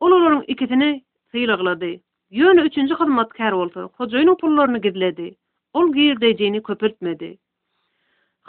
ol 0.00 0.42
ikisini 0.54 0.90
hyýlaglady. 1.34 1.90
Ýöne 2.42 2.62
3-nji 2.68 2.94
hyzmatkar 3.00 3.54
boldy, 3.62 3.82
hojaýyň 4.02 4.30
pullaryny 4.44 4.80
gidledi. 4.86 5.26
Ol 5.80 5.86
giýirdejini 5.96 6.60
köpeltmedi. 6.70 7.30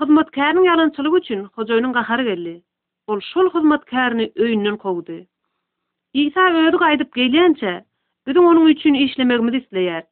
Hyzmatkaryň 0.02 0.62
ýalançylygy 0.70 1.18
üçin 1.24 1.40
hojaýynyň 1.58 1.92
gahary 2.00 2.28
geldi. 2.30 2.54
Ol 3.14 3.20
şol 3.32 3.50
hyzmatkaryny 3.58 4.30
öýünden 4.46 4.78
kowdy. 4.86 5.18
Isa 6.28 6.46
öýüne 6.60 6.82
gaýdyp 6.86 7.10
gelýänçe, 7.22 7.74
biziň 8.30 8.50
onuň 8.54 8.72
üçin 8.76 9.02
işlemegimizi 9.08 9.64
isleýär. 9.64 10.06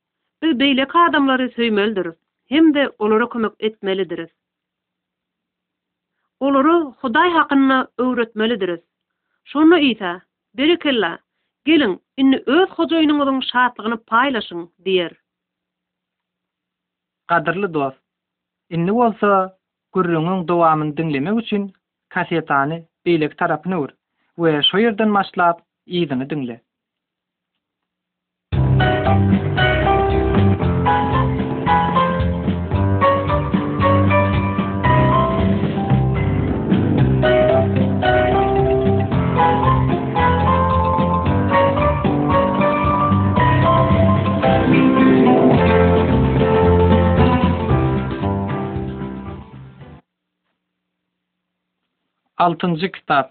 Ü 0.44 0.60
beylek 0.60 0.96
adamları 0.96 1.50
söymeldir. 1.52 2.08
Hem 2.50 2.74
de 2.74 2.92
olara 3.00 3.30
kömek 3.30 3.52
etmelidiriz. 3.60 4.30
Olara 6.40 6.80
huday 6.82 7.30
haqqına 7.32 7.88
öğretmelidir. 7.98 8.80
Şonu 9.44 9.78
ita, 9.80 10.22
berikilla, 10.58 11.20
gelin, 11.66 12.02
inni 12.18 12.44
öz 12.46 12.70
hocayının 12.70 13.20
olun 13.20 13.40
şartlığını 13.42 14.04
paylaşın, 14.04 14.72
diyer. 14.86 15.12
Qadırlı 17.28 17.74
dost, 17.74 17.98
inni 18.70 18.92
olsa, 18.92 19.58
gürrünün 19.94 20.48
doğamın 20.48 20.98
dünleme 20.98 21.34
uçün, 21.34 21.74
kasetani 22.10 22.86
beylek 23.06 23.38
tarapini 23.38 23.78
ur, 23.78 23.90
ve 24.38 24.64
şoyerden 24.64 25.10
maşlaab, 25.10 25.58
iyidini 25.86 26.30
dünle. 26.30 26.62
6-njy 52.36 52.90
kitap 52.92 53.30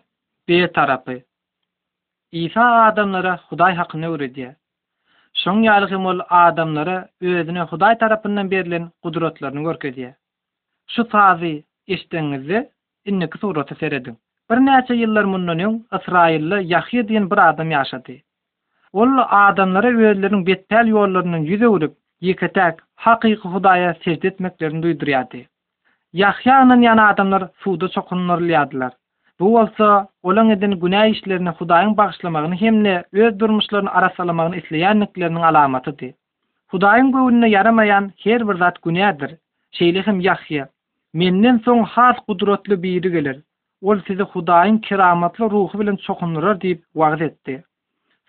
B 0.49 0.67
tarapy 0.77 1.17
Isa 2.45 2.63
adamlara 2.85 3.33
Hudaý 3.49 3.75
haqyny 3.81 4.07
öwredi. 4.09 4.47
Şoň 5.45 5.61
ýalygy 5.67 5.99
mol 6.05 6.23
adamlara 6.37 6.95
özüne 7.33 7.67
Hudaý 7.73 7.99
tarapyndan 8.03 8.49
berilen 8.55 8.87
gudratlaryny 9.07 9.63
görkezdi. 9.69 10.09
Şu 10.95 11.05
tazi 11.17 11.51
isteňizi 11.97 12.65
inne 13.13 13.29
kitapda 13.35 13.65
täsirledi. 13.75 14.17
Bir 14.53 14.59
näçe 14.71 14.97
ýyllar 15.03 15.25
mundan 15.35 15.61
öň 15.67 15.77
Israýylly 16.01 16.63
Yahýa 16.75 17.05
diýen 17.13 17.29
bir 17.35 17.45
adam 17.49 17.77
ýaşady. 17.77 18.17
Ol 19.03 19.15
adamlara 19.43 19.93
özleriniň 19.93 20.47
betel 20.49 20.95
ýollarynyň 20.97 21.51
ýüze 21.53 21.69
urup, 21.77 21.93
ýeketäk 22.31 22.81
haqyky 23.09 23.53
Hudaýa 23.59 23.93
sejdetmeklerini 24.09 24.85
duýdurýardy. 24.89 25.45
Yahya'nın 26.15 26.81
yana 26.81 27.09
adamlar 27.09 27.49
suda 27.59 27.89
çokunurlyadlar. 27.89 28.93
Bu 29.41 29.59
olsa 29.59 30.09
olan 30.23 30.51
edin 30.55 30.73
günə 30.83 31.01
işlerini 31.11 31.49
xudayın 31.49 31.97
bağışlamaını 31.97 32.55
hemle 32.61 33.05
öz 33.13 33.39
durmuşların 33.39 33.87
arasalamaını 33.87 34.57
isleyənliklerinin 34.57 35.47
alamatı 35.49 35.99
de. 35.99 36.15
Xudayın 36.69 37.11
qünü 37.17 37.47
yaramayan 37.55 38.07
her 38.27 38.47
bir 38.49 38.55
zat 38.63 38.77
günədir. 38.85 39.35
Şeyliəm 39.81 40.21
yaxya. 40.29 40.69
Mennin 41.25 41.59
son 41.65 41.83
has 41.83 42.17
qudrotlu 42.29 42.79
biri 42.83 43.11
gelir. 43.17 43.43
Ol 43.83 43.99
sizi 44.07 44.23
xudayın 44.23 44.79
kiramatlı 44.79 45.51
ruhu 45.51 45.81
bilin 45.81 45.97
çokunurur 45.97 46.61
deyip 46.61 46.83
vaqz 46.95 47.23
etdi. 47.23 47.65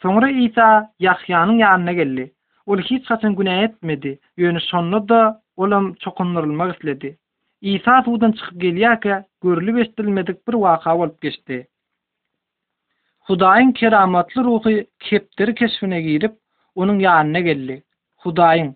Sonra 0.01 0.29
İsa 0.29 0.89
yaxyanın 0.99 1.57
yanına 1.65 1.93
geldi. 2.01 2.31
Ol 2.65 2.77
hiç 2.91 3.05
qatın 3.09 3.35
günə 3.35 3.63
etmedi. 3.67 4.19
Yönü 4.37 4.59
sonunu 4.61 5.09
da 5.09 5.41
olam 5.57 5.93
çokunurulmaq 5.93 6.73
isledi. 6.75 7.17
İsa 7.65 7.93
suwdan 8.05 8.31
çykyp 8.39 8.57
gelýärkä 8.65 9.13
görülip 9.43 9.77
eşdilmedik 9.83 10.41
bir 10.47 10.55
waka 10.65 10.91
bolup 10.99 11.15
geçdi. 11.25 11.55
Hudaýyň 13.29 13.71
keramatly 13.79 14.39
ruhy 14.47 14.73
kepdir 15.07 15.51
keşfine 15.61 16.01
girip 16.07 16.33
onuň 16.83 16.99
ýanyna 17.05 17.39
geldi. 17.47 17.77
Hudaýyň, 18.25 18.69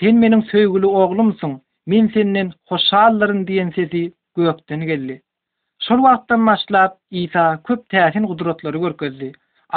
"Sen 0.00 0.14
meniň 0.26 0.42
söýgüli 0.52 0.86
oglumsyň, 1.00 1.58
men 1.94 2.08
senden 2.18 2.52
hoşallaryn" 2.72 3.42
diýen 3.50 3.74
sesi 3.78 4.04
göýükden 4.40 4.84
geldi. 4.92 5.18
Şol 5.88 5.98
wagtdan 6.06 6.46
başlap 6.52 6.92
İsa 7.24 7.46
köp 7.70 7.80
təsin 7.96 8.26
gudratlary 8.32 8.78
görkezdi. 8.86 9.32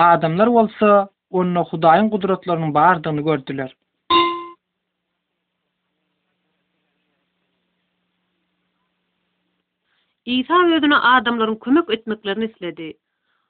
Adamlar 0.10 0.48
bolsa 0.60 0.94
onuň 1.42 1.64
hudaýyň 1.74 2.08
gudratlarynyň 2.18 2.74
bardygyny 2.80 3.22
gördiler. 3.32 3.72
İsa 10.30 10.68
özünü 10.68 10.96
adamların 10.96 11.56
kömek 11.56 11.90
etmeklerini 11.90 12.46
isledi. 12.46 12.94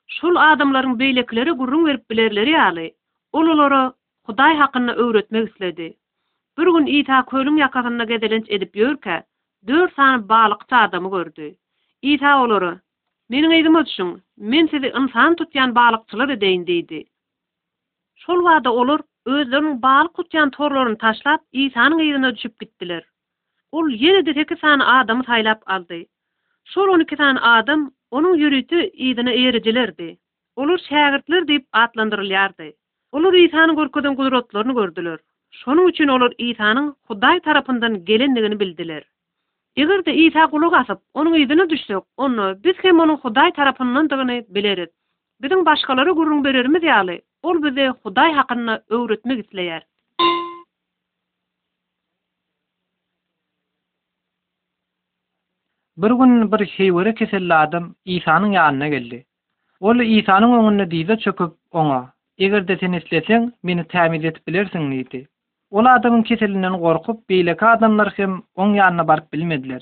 Şul 0.08 0.36
adamların 0.36 1.00
beylekleri 1.00 1.52
gurrun 1.52 1.86
verip 1.86 2.10
bilerleri 2.12 2.50
yali 2.50 2.94
Oluları 3.34 3.94
Kuday 4.26 4.58
haqqına 4.58 4.92
öğretmek 4.94 5.50
isledi. 5.56 5.94
Bir 6.58 6.64
gün 6.64 6.86
İsa 6.86 7.26
kölüm 7.26 7.58
yakasına 7.58 8.04
gedelenç 8.04 8.46
edip 8.50 8.76
yörke, 8.76 9.24
dör 9.68 9.90
sani 9.96 10.30
bağlıqta 10.30 10.78
adamı 10.78 11.12
gördü. 11.12 11.56
İsa 12.02 12.44
oları, 12.44 12.80
menin 13.30 13.52
eidim 13.52 13.76
ötüşün, 13.76 14.22
men 14.38 14.68
sizi 14.68 14.88
insan 14.98 15.36
tutyan 15.36 15.76
bağlıqçılar 15.76 16.30
edeyin 16.30 16.68
deydi. 16.68 17.04
Şol 18.16 18.44
vada 18.44 18.74
olur, 18.74 19.00
özlerinin 19.26 19.82
bağlı 19.82 20.10
kutyan 20.14 20.50
torlarını 20.50 20.98
taşlap, 20.98 21.42
İsa'nın 21.52 22.00
eidini 22.00 22.36
düşüp 22.36 22.60
gittiler. 22.60 23.04
Ol 23.72 23.90
yenide 23.90 24.34
teki 24.34 24.56
sani 24.62 24.84
adamı 24.84 25.24
saylap 25.24 25.64
aldi. 25.66 26.06
Şol 26.74 26.88
onu 26.88 27.46
adam 27.54 27.92
onun 28.12 28.34
yürütü 28.34 28.84
iydini 28.90 29.30
eyericilerdi. 29.30 30.18
Olur 30.56 30.80
şagirdler 30.90 31.48
deyip 31.48 31.66
atlandırılardı. 31.74 32.66
Olur 33.12 33.34
İsa'nın 33.34 33.76
korkudan 33.76 34.16
kudretlerini 34.16 34.74
gördüler. 34.74 35.20
Şonu 35.52 35.90
üçin 35.90 36.08
olur 36.08 36.32
İsa'nın 36.38 36.96
Hudaý 37.10 37.42
tarapyndan 37.42 38.06
gelenligini 38.06 38.60
bildiler. 38.60 39.04
Eger 39.76 40.06
de 40.06 40.14
İsa 40.16 40.48
quluq 40.48 40.76
asyp 40.76 40.98
onun 41.14 41.34
iydini 41.34 41.70
düşsek, 41.70 42.04
onu 42.18 42.58
biz 42.64 42.76
hem 42.82 43.00
onun 43.00 43.16
Hudaý 43.18 43.54
tarapyndan 43.54 44.10
dygyny 44.10 44.44
bileriz. 44.50 44.90
Bizim 45.42 45.66
başgalary 45.66 46.10
gurrun 46.10 46.44
berermiz 46.44 46.84
yali, 46.84 47.22
Ol 47.44 47.64
bize 47.64 47.86
Hudaý 48.06 48.34
haqyny 48.34 48.78
öwretmek 48.90 49.40
isleýär. 49.46 49.82
Bir 56.04 56.12
gün 56.20 56.52
bir 56.52 56.66
şey 56.66 56.88
wara 56.90 57.60
adam 57.60 57.96
İsa'nın 58.06 58.52
yanına 58.52 58.88
geldi. 58.94 59.18
Ol 59.86 60.00
İsa'nın 60.20 60.52
oğluna 60.58 60.84
diýdi 60.92 61.18
çöküp 61.24 61.52
oňa: 61.82 61.98
"Eger 62.38 62.68
de 62.68 62.78
sen 62.84 62.94
isleseň, 63.00 63.50
meni 63.68 63.84
tämiz 63.94 64.26
edip 64.30 64.48
bilersiň" 64.48 64.84
diýdi. 64.94 65.22
Ol 65.80 65.86
adamyň 65.94 66.24
keselinden 66.30 66.74
gorkup, 66.84 67.20
beýleki 67.30 67.66
adamlar 67.72 68.10
hem 68.20 68.34
oň 68.66 68.70
ýanyna 68.80 69.06
baryp 69.10 69.28
bilmediler. 69.34 69.82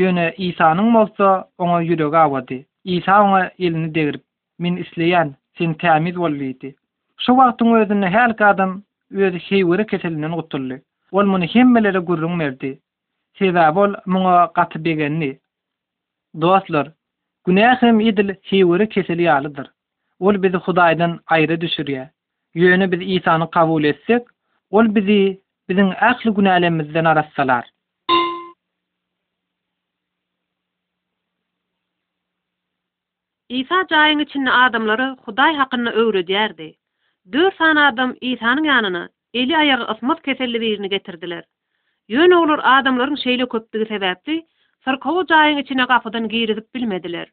Ýöne 0.00 0.26
İsa'nın 0.48 0.88
bolsa, 0.94 1.28
oňa 1.66 1.82
ýüreg 1.90 2.16
awady. 2.22 2.60
İsa 2.98 3.18
oňa 3.26 3.44
elini 3.58 3.92
degirip: 3.98 4.22
Min 4.58 4.76
isleýän, 4.86 5.28
sen 5.58 5.74
tämiz 5.84 6.16
bol" 6.24 6.32
diýdi. 6.42 6.72
Şu 7.26 7.32
wagtyň 7.42 7.76
özünde 7.82 8.10
her 8.16 8.38
bir 8.38 8.48
adam 8.52 8.74
özü 9.10 9.40
şey 9.50 9.62
keselinden 9.94 10.32
gutuldy. 10.40 10.76
Ol 11.12 11.24
muny 11.34 11.46
hemmelere 11.56 11.98
gurrun 11.98 12.40
berdi. 12.40 12.78
Sebäbi 13.40 13.78
ol 13.86 13.92
muňa 14.06 14.84
begenni. 14.88 15.38
Dostlar, 16.40 16.88
günah 17.46 17.82
edil 17.82 18.06
idil 18.08 18.28
hiwri 18.50 18.84
keseli 18.94 19.24
alydyr. 19.36 19.66
Ol 20.20 20.36
bizi 20.44 20.56
Hudaýdan 20.66 21.14
aýry 21.36 21.56
düşürýär. 21.64 22.04
Ýöne 22.64 22.86
biz 22.92 23.00
Isany 23.16 23.44
kabul 23.56 23.84
etsek, 23.90 24.22
ol 24.78 24.90
bizi 24.98 25.16
biziň 25.70 25.90
ähli 26.10 26.30
günahlarymyzdan 26.38 27.04
arassalar. 27.12 27.64
Isa 33.62 33.80
jaýyň 33.94 34.22
üçin 34.26 34.46
adamlary 34.60 35.08
Hudaý 35.26 35.56
haqyny 35.62 35.90
öwredýärdi. 36.04 36.70
Dür 37.36 37.50
san 37.58 37.76
adam 37.86 38.14
Isany 38.34 38.64
ýanyna 38.70 39.04
eli 39.42 39.56
ayağı 39.64 39.90
ısmat 39.96 40.22
keselli 40.30 40.60
birini 40.66 40.88
getirdiler. 40.94 41.44
Yön 42.08 42.30
olur 42.40 42.58
adamların 42.76 43.14
şeyle 43.26 43.48
köptüğü 43.48 43.86
sebepti, 43.90 44.42
sarkovu 44.88 45.24
jayin 45.30 45.58
içine 45.58 45.86
futan 46.02 46.28
gyri 46.28 46.56
bilmediler. 46.74 47.28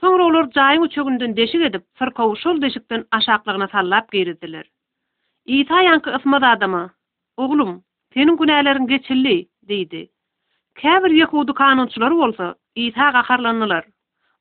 Soňra 0.00 0.24
ollar 0.28 0.48
jayyny 0.54 0.88
çögünden 0.88 1.36
deşik 1.36 1.62
edip, 1.68 1.82
sirkowy 1.98 2.36
şol 2.42 2.62
deşikden 2.62 3.04
aşaklygyna 3.16 3.68
sallap 3.72 4.12
gyrizdiler. 4.12 4.64
Isa 5.46 5.78
ýankı 5.88 6.08
öfmir 6.16 6.52
adama: 6.52 6.90
Oglum, 7.36 7.82
senin 8.14 8.36
günälerin 8.36 8.86
geçilýi" 8.92 9.46
diýdi. 9.68 10.02
Käbir 10.74 11.10
yekudu 11.20 11.52
hudu 11.52 11.82
olsa, 11.82 12.10
bolsa, 12.10 12.54
Isa 12.74 13.10
ga 13.10 13.22
garlandylar. 13.28 13.84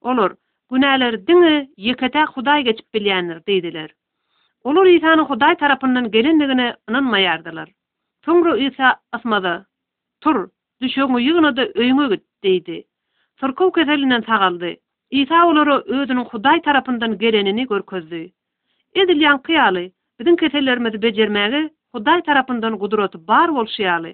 "Onur, 0.01 0.31
günäleriň 0.71 1.23
diňe 1.27 1.55
ýekede 1.77 2.23
Hudaýa 2.33 2.73
çyp 2.77 2.87
bilýänler" 2.95 3.89
Olur 4.63 4.85
Isaňy 4.85 5.21
Hudaý 5.29 5.55
tarapynyň 5.55 6.09
gelin 6.11 6.39
nedigine 6.39 6.75
inanmaýardylar. 6.89 7.67
Soňra 8.25 8.57
Isa 8.67 8.95
asmada 9.13 9.65
tur, 10.21 10.49
düşeňi 10.81 11.17
ýygna 11.27 11.57
da 11.57 11.61
öýüme 11.65 12.19
deydi. 12.45 12.83
Sorkov 13.39 13.71
kezelinden 13.71 14.21
sağaldı. 14.29 14.75
İsa 15.11 15.47
oları 15.47 15.83
özünün 15.85 16.25
Huday 16.31 16.61
tarafından 16.61 17.17
gelenini 17.17 17.67
görközdü. 17.67 18.29
edilyan 18.95 19.19
yan 19.31 19.41
kıyalı, 19.41 19.91
bizim 20.19 20.35
kezelerimizi 20.35 21.01
becermeli, 21.01 21.69
Huday 21.91 22.21
tarafından 22.23 22.77
kudurotu 22.77 23.27
bar 23.27 23.49
volşiyalı. 23.49 24.13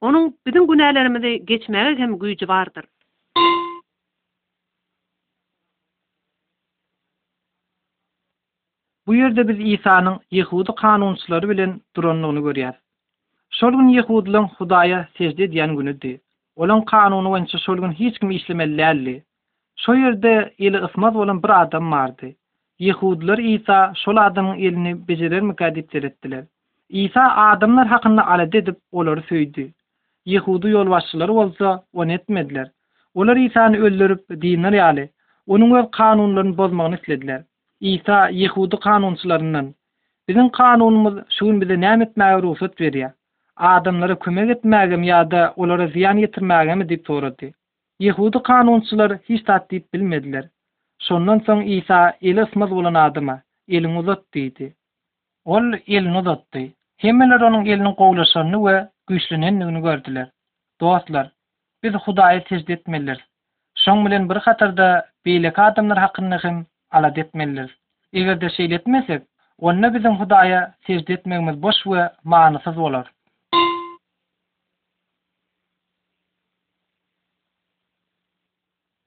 Onun 0.00 0.34
bizim 0.46 0.66
günahlarımızı 0.66 1.28
geçmeli 1.50 1.98
hem 1.98 2.18
gücü 2.18 2.48
vardır. 2.48 2.84
Bu 9.06 9.14
yerde 9.14 9.48
biz 9.48 9.72
İsa'nın 9.72 10.20
Yehudu 10.30 10.74
kanunçları 10.74 11.48
bilen 11.50 11.80
duranlığını 11.96 12.40
görüyoruz. 12.40 12.80
Şolgun 13.50 13.88
Yehudu'nun 13.88 14.44
Huday'a 14.44 15.08
secde 15.18 15.52
diyen 15.52 15.76
günüdü. 15.76 16.20
olan 16.58 16.84
kanunu 16.84 17.28
wensi 17.32 17.58
solgun 17.58 17.92
hiç 17.92 18.18
kim 18.18 18.30
işlemelli 18.30 19.22
So 19.76 19.94
yerde 19.94 20.54
ili 20.58 20.76
ısmaz 20.78 21.16
olan 21.16 21.42
bir 21.42 21.62
adam 21.62 21.92
vardı. 21.92 22.26
Yehudlar 22.78 23.38
İsa 23.38 23.92
sol 23.96 24.16
adamın 24.16 24.58
elini 24.58 25.08
becerer 25.08 25.40
mi 25.40 25.56
kadip 25.56 25.90
terettiler. 25.90 26.44
İsa 26.88 27.34
adamlar 27.36 27.86
hakkında 27.86 28.26
ala 28.26 28.42
edip 28.42 28.78
oları 28.92 29.22
söydü. 29.22 29.70
Yehudu 30.24 30.68
yol 30.68 30.90
başçıları 30.90 31.32
olsa 31.32 31.82
on 31.94 32.08
etmediler. 32.08 32.70
Olar 33.14 33.36
İsa'nı 33.36 33.76
öldürüp 33.76 34.28
dinler 34.30 34.72
yali. 34.72 35.10
Onun 35.46 35.78
öz 35.84 35.90
kanunlarını 35.92 36.56
bozmağını 36.58 36.94
istediler. 36.96 37.42
İsa 37.80 38.28
Yehudu 38.28 38.80
kanunçılarından. 38.80 39.74
Bizim 40.28 40.48
kanunumuz 40.48 41.14
şuun 41.38 41.60
bize 41.60 41.80
nam 41.80 42.02
etmeye 42.02 42.42
ruhsat 42.42 42.80
veriyor. 42.80 43.10
adamlara 43.58 44.14
kömek 44.22 44.50
etmägim 44.52 45.02
ýa-da 45.08 45.38
olara 45.64 45.86
ziyan 45.94 46.18
ýetirmägimi 46.22 46.84
diýip 46.90 47.06
soradi. 47.08 47.48
Ýehudi 48.08 48.42
kanunçylar 48.48 49.14
hiç 49.28 49.42
tatdyp 49.50 49.86
bilmediler. 49.94 50.44
Şondan 51.06 51.38
soň 51.48 51.64
Isa 51.78 52.00
eli 52.22 52.42
ismiz 52.48 52.70
bolan 52.70 52.98
adamy 53.06 53.34
eliň 53.76 53.96
uzat 54.02 54.22
diýdi. 54.34 54.68
Ol 55.44 55.72
eliň 55.96 56.20
uzatdy. 56.20 56.62
Hemmeler 57.04 57.40
onuň 57.48 57.66
elini 57.74 57.92
gowlaşanyny 58.00 58.60
we 58.66 58.76
güýçlenenligini 59.08 59.82
gördiler. 59.82 60.28
Dostlar, 60.80 61.28
biz 61.82 61.92
Hudaýa 61.94 62.44
tejde 62.48 62.72
etmeler. 62.72 63.18
Şoň 63.84 64.06
bilen 64.06 64.28
bir 64.30 64.36
hatarda 64.36 65.06
beýle 65.26 65.52
adamlar 65.68 65.98
haqqynda 65.98 66.38
hem 66.44 66.66
ala 66.90 67.14
detmeler. 67.16 67.76
Eger 68.12 68.40
de 68.40 68.46
şeýle 68.46 68.74
etmesek, 68.74 69.22
onda 69.58 69.94
bizim 69.94 70.12
Hudaýa 70.12 70.70
tejde 70.86 71.14
etmegimiz 71.14 71.62
boş 71.62 71.76
we 71.84 72.10
manysyz 72.24 72.76
bolar. 72.76 73.06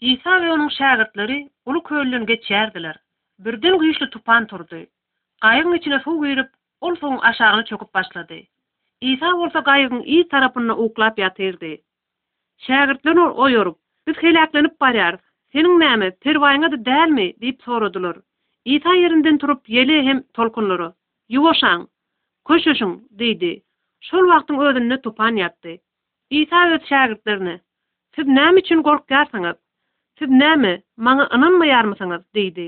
Isa 0.01 0.31
we 0.41 0.51
onun 0.51 0.69
şagirdleri 0.69 1.49
ulu 1.65 1.83
köllün 1.83 2.25
geçerdiler. 2.25 2.95
Birden 3.39 3.75
güýçli 3.81 4.07
tupan 4.13 4.47
turdy. 4.47 4.79
Gaýygyň 5.43 5.77
içine 5.77 5.99
suw 6.05 6.27
girip, 6.29 6.49
ol 6.81 6.95
suwun 6.95 7.17
aşagyny 7.29 7.65
çökip 7.69 7.93
başlady. 7.97 8.39
Isa 9.09 9.29
bolsa 9.41 9.59
gaýygyň 9.67 10.01
iň 10.15 10.25
tarapyna 10.33 10.73
uklap 10.85 11.19
ýatyrdy. 11.23 11.73
Şagirdler 12.67 13.15
ol 13.25 13.73
"Biz 14.07 14.17
helaklanyp 14.23 14.73
barýar. 14.81 15.17
Seniň 15.53 15.77
näme, 15.83 16.07
terwaýyňa 16.25 16.71
da 16.71 16.79
dälmi?" 16.89 17.27
diýip 17.43 17.61
sorudylar. 17.69 18.17
Isa 18.65 18.89
ýerinden 19.03 19.37
turup, 19.37 19.61
"Ýeli 19.69 19.99
hem 20.09 20.23
tolkunlary, 20.39 20.89
ýuwşan, 21.37 21.85
köşüşüň" 22.49 22.97
diýdi. 23.21 23.53
Şol 24.09 24.25
wagtyň 24.33 24.67
özünde 24.69 25.01
tupan 25.01 25.37
ýatdy. 25.43 25.77
Isa 26.41 26.67
öz 26.73 26.81
şagirdlerini, 26.89 27.59
"Siz 28.15 28.27
näme 28.37 28.59
üçin 28.65 28.81
gorkýarsyňyz?" 28.91 29.61
Siz 30.21 30.29
näme? 30.29 30.71
Maňa 31.01 31.25
ynanmaýarmysyňyz?" 31.36 32.19
diýdi. 32.38 32.65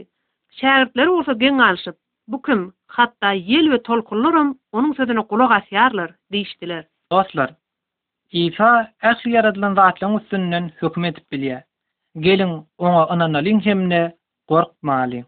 Şäherler 0.60 1.08
olsa 1.08 1.34
geň 1.42 1.60
alyşyp, 1.68 1.96
"Bu 2.32 2.40
kim? 2.48 2.62
Hatda 2.96 3.30
ýel 3.42 3.66
we 3.74 3.78
tolkunlarym 3.90 4.50
onuň 4.78 4.94
sözüne 5.00 5.22
gulak 5.30 5.52
asýarlar." 5.58 6.10
diýişdiler. 6.34 6.84
Dostlar, 7.12 7.50
Ifa 8.32 8.72
ähli 9.10 9.30
ýaradylan 9.36 9.76
zatlaryň 9.82 10.18
üstünden 10.22 10.66
hökm 10.80 11.06
edip 11.12 11.26
bilýär. 11.34 11.62
Gelin 12.20 12.56
oňa 12.78 13.04
ynanalyň 13.16 13.60
hemne 13.68 14.02
gorkmaly. 14.48 15.22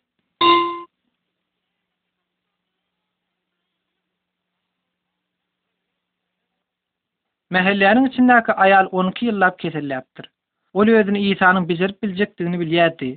Mehelläniň 7.53 8.07
içindäki 8.09 8.51
aýal 8.65 8.87
12 8.91 9.25
ýyllap 9.29 9.59
keselläpdir. 9.61 10.34
ol 10.75 10.87
özünü 11.01 11.19
İsa'nın 11.19 11.69
bizirip 11.69 11.97
biljekdigini 12.03 12.57
bilýärdi. 12.61 13.07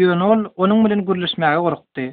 Ýöne 0.00 0.24
ol 0.32 0.40
onuň 0.64 0.78
bilen 0.84 1.00
gürleşmäge 1.08 1.58
gorukdy. 1.64 2.04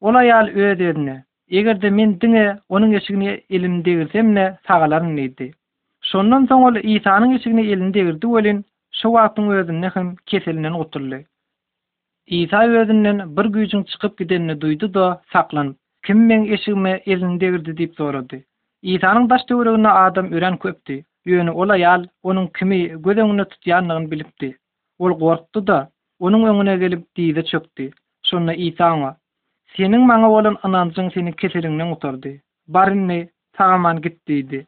Ol 0.00 0.14
aýal 0.20 0.48
özüni, 0.66 1.16
"Eger 1.58 1.76
de 1.82 1.90
men 1.98 2.14
diňe 2.22 2.46
onuň 2.76 2.94
eşigini 3.00 3.34
elim 3.56 3.74
degirsem 3.84 4.30
ne 4.34 4.46
sagalaryn 4.68 5.12
neydi?" 5.16 5.48
Şondan 6.12 6.46
soň 6.52 6.60
ol 6.68 6.76
İsa'nın 6.94 7.34
eşigini 7.36 7.66
elini 7.74 7.90
degirdi 7.94 8.26
welin, 8.34 8.64
şu 8.98 9.08
wagtyň 9.18 9.52
özüni 9.58 9.90
hem 9.96 10.14
keselinden 10.30 10.72
oturdy. 10.84 11.20
İsa 12.40 12.64
özünden 12.80 13.20
bir 13.36 13.46
güýjüň 13.56 13.84
çykyp 13.92 14.18
gidenini 14.18 14.52
duýdy 14.64 14.88
da 14.94 15.06
saklan. 15.32 15.74
"Kim 16.06 16.26
men 16.30 16.44
eşigimi 16.56 17.00
elini 17.14 17.40
degirdi?" 17.40 17.70
diýip 17.82 17.94
sorady. 18.00 18.38
İsa'nın 18.82 19.30
daş 19.30 19.42
töwregine 19.48 19.88
adam 19.88 20.32
ören 20.32 20.56
köpdi. 20.56 20.98
ýöne 21.28 21.52
ola 21.62 21.74
aýal 21.78 22.02
onuň 22.30 22.44
kimi 22.58 22.76
gözüňde 23.06 23.44
tutýanlygyny 23.52 24.08
bilipdi. 24.12 24.48
Ol 25.04 25.12
gorkdy 25.22 25.60
da, 25.70 25.76
onuň 26.28 26.46
öňüne 26.52 26.76
gelip 26.82 27.02
diýdi 27.18 27.42
çökdi. 27.50 27.86
Şonda 28.30 28.52
Ýitaňa: 28.64 29.10
"Seniň 29.76 30.02
maňa 30.10 30.28
bolan 30.34 30.56
anançyň 30.68 31.10
seni 31.16 31.32
keseriňden 31.42 31.92
utardy. 31.96 32.32
Barynny 32.76 33.18
tagaman 33.60 34.00
gitdi." 34.06 34.32
diýdi. 34.32 34.62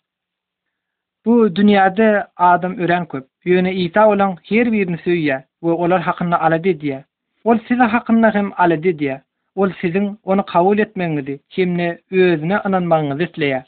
Bu 1.24 1.32
dünýäde 1.60 2.10
adam 2.50 2.74
ören 2.82 3.04
köp. 3.14 3.24
Ýöne 3.48 3.72
Ýita 3.84 4.04
bolan 4.12 4.36
her 4.50 4.70
birini 4.76 4.98
söýýä, 5.06 5.40
we 5.62 5.70
olar 5.84 6.00
haqqyny 6.08 6.36
alady 6.46 6.72
diýe. 6.82 7.00
Ol 7.44 7.58
sizi 7.68 7.86
haqqyny 7.96 8.30
hem 8.36 8.52
alady 8.64 8.92
diýe. 8.92 9.16
Ol 9.56 9.70
sizin 9.80 10.10
onu 10.24 10.42
kabul 10.52 10.78
etmeňizi, 10.86 11.40
kimni 11.50 11.88
özüne 12.12 12.60
anamanyňyzy 12.68 13.24
isleýär. 13.30 13.64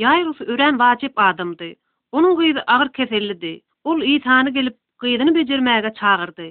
Yairus 0.00 0.40
ören 0.54 0.78
vacip 0.78 1.18
adamdy. 1.26 1.68
Onun 2.12 2.34
gyzy 2.40 2.60
agyr 2.74 2.88
keselidi. 2.98 3.52
Ol 3.90 4.02
Isa'ny 4.16 4.50
gelip 4.56 4.76
gyzyny 5.04 5.30
bejermäge 5.36 5.92
çağırdy. 6.00 6.50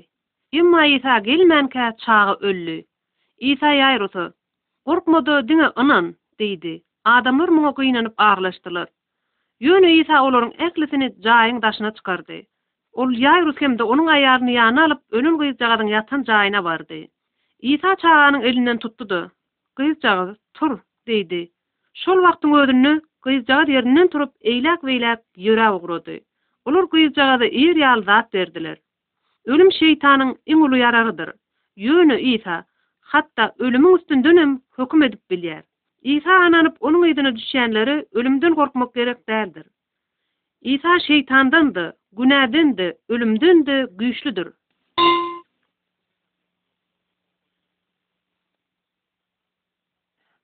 Emma 0.54 0.86
Isa 0.86 1.20
gelmenke 1.20 1.92
çağı 2.06 2.34
öllü. 2.40 2.84
Isa 3.40 3.72
yairusu, 3.74 4.26
"Gorkma 4.86 5.26
da 5.26 5.36
dinä 5.48 5.70
anan" 5.76 6.08
diýdi. 6.40 6.74
Adamlar 7.14 7.50
muňa 7.58 7.72
gynanyp 7.82 8.14
aglaşdylar. 8.18 8.88
Ýöne 9.62 9.92
Isa 10.00 10.24
olorun 10.30 10.54
eklisini 10.68 11.08
jaýyň 11.28 11.62
daşyna 11.62 11.92
çykardy. 12.00 12.40
Ol 12.94 13.12
Yairus 13.28 13.62
hem 13.62 13.78
de 13.80 13.84
onun 13.84 14.06
ayağını 14.08 14.52
yana 14.52 14.86
alıp 14.86 15.02
önün 15.12 15.38
gyzy 15.40 15.64
yatan 15.96 16.22
jaýyna 16.34 16.64
bardy. 16.64 17.06
Isa 17.62 17.94
çağanyň 17.96 18.44
elinden 18.44 18.78
tutdy. 18.78 19.22
Gyzy 19.78 20.08
tur 20.54 20.72
diýdi. 21.08 21.48
Şol 21.94 22.18
wagtyň 22.24 22.62
özünü 22.64 23.02
kıyıcağar 23.26 23.68
yerinden 23.68 24.08
turup 24.08 24.34
eylak 24.52 24.84
veylak 24.84 25.20
yöre 25.38 25.70
uğrudu. 25.72 26.18
Olur 26.66 26.90
kıyıcağa 26.90 27.40
da 27.40 27.46
iyir 27.46 27.76
yal 27.76 28.04
zat 28.04 28.34
verdiler. 28.34 28.78
Ölüm 29.46 29.72
şeytanın 29.72 30.38
in 30.46 30.58
ulu 30.62 30.78
yararıdır. 30.78 31.30
Yönü 31.76 32.20
İsa, 32.22 32.66
hatta 33.02 33.54
ölümün 33.60 33.96
üstün 33.98 34.24
dönüm 34.24 34.62
hüküm 34.78 35.04
edip 35.04 35.30
bilyer. 35.30 35.64
İsa 36.04 36.32
ananıp 36.32 36.78
onun 36.80 37.08
idini 37.08 37.36
düşenleri 37.36 38.06
ölümdün 38.14 38.54
korkmak 38.54 38.94
gerek 38.96 39.30
derdir. 39.30 39.64
İsa 40.62 41.00
şeytandandı, 41.00 41.94
günədindi, 42.18 42.94
ölümdündü, 43.10 43.88
güyüşlüdür. 43.98 44.54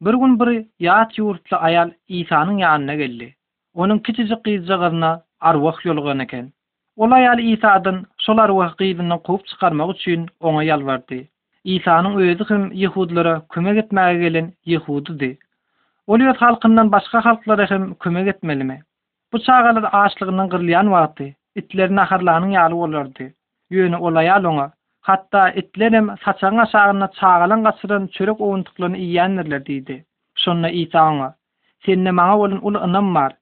Bir 0.06 0.14
gün 0.22 0.40
bir 0.40 0.66
yat 0.80 1.18
yurtlu 1.18 1.58
ayal 1.58 1.92
İsa'nın 2.08 2.58
yanına 2.58 2.94
geldi. 2.96 3.36
Onun 3.74 4.00
kiçicik 4.00 4.44
kızı 4.44 4.66
kızına 4.68 5.22
arvah 5.40 5.86
yolgan 5.86 6.20
eken. 6.20 6.50
Ol 6.98 7.12
ayal 7.12 7.40
İsa'dan 7.40 8.06
şol 8.26 8.38
arwaq 8.38 8.72
kızından 8.78 9.20
kovup 9.20 9.48
çıkarmak 9.48 9.96
için 10.00 10.26
ona 10.40 10.64
yalvardı. 10.64 11.16
İsa'nın 11.64 12.18
özü 12.18 12.46
hem 12.48 12.72
Yehudlara 12.72 13.42
kümek 13.54 13.78
etmeye 13.78 14.14
gelen 14.24 14.54
Yehudu 14.66 15.20
di. 15.20 15.38
Ol 16.08 16.20
yöz 16.20 16.38
halkından 16.38 16.92
başka 16.92 17.26
halklara 17.26 17.70
hem 17.72 17.94
kümek 17.96 18.28
etmeli 18.28 18.64
mi? 18.64 18.82
Bu 19.34 19.44
çağalar 19.44 19.86
ağaçlığından 19.92 20.50
kırlayan 20.50 20.92
vardı. 20.92 21.26
İtlerin 21.56 21.98
aharlarının 21.98 22.48
yalı 22.52 22.76
olardı. 22.76 23.24
Yönü 23.70 23.96
ol 23.98 24.16
ayal 24.16 24.44
Hatta 25.02 25.50
etlerim 25.52 26.10
saçan 26.26 26.58
aşağına 26.58 27.12
çağılan 27.12 27.64
kasırın 27.64 28.08
çürük 28.08 28.42
oğuntuklarını 28.42 28.98
iyiyenirler 28.98 29.66
deydi. 29.66 30.06
Şunla 30.38 30.70
iyi 30.70 30.90
ona. 30.96 31.36
Senle 31.86 32.18
bana 32.18 32.38
olan 32.40 32.60
ulu 32.66 32.80
anam 32.80 33.16
var. 33.16 33.34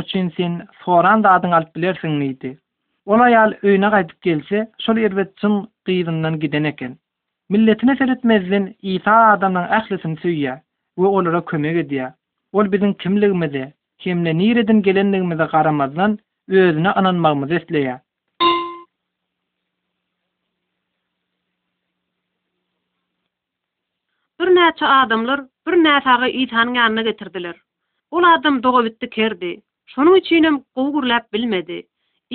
için 0.00 0.32
sen 0.36 0.66
soran 0.84 1.24
da 1.24 1.30
adın 1.32 1.50
alıp 1.50 1.76
bilersin 1.76 2.20
neydi. 2.20 2.58
Ona 3.06 3.28
yal 3.28 3.52
öyüne 3.62 3.90
kaydıp 3.90 4.22
gelse, 4.22 4.70
şun 4.86 4.96
ervetçin 4.96 5.68
giden 6.40 6.64
eken. 6.64 6.96
Milletine 7.48 7.96
seyretmezlin 7.96 8.76
iyi 8.82 9.00
adamdan 9.04 9.54
ahlisini 9.54 10.16
söyye. 10.16 10.62
Ve 10.98 11.06
olara 11.06 11.44
kömü 11.44 11.78
ediyya. 11.78 12.14
Ol 12.52 12.72
bizim 12.72 12.94
kimlikimizi, 12.94 13.72
kimle 13.98 14.30
kimlikimizi, 14.30 14.64
kimlikimizi, 14.66 15.12
kimlikimizi, 15.12 15.12
kimlikimizi, 15.38 15.86
kimlikimizi, 15.86 16.18
kimlikimizi, 17.66 18.00
näçe 24.60 24.86
adamlar 25.00 25.40
bir 25.68 25.74
näsagy 25.86 26.28
itanyň 26.42 26.74
ýanyna 26.78 27.02
getirdiler. 27.08 27.54
Ol 28.16 28.24
adam 28.34 28.56
dogo 28.66 28.82
bitdi 28.86 29.08
kerdi. 29.16 29.50
Şonuň 29.92 30.18
üçinem 30.20 30.56
gowgurlap 30.78 31.30
bilmedi. 31.36 31.78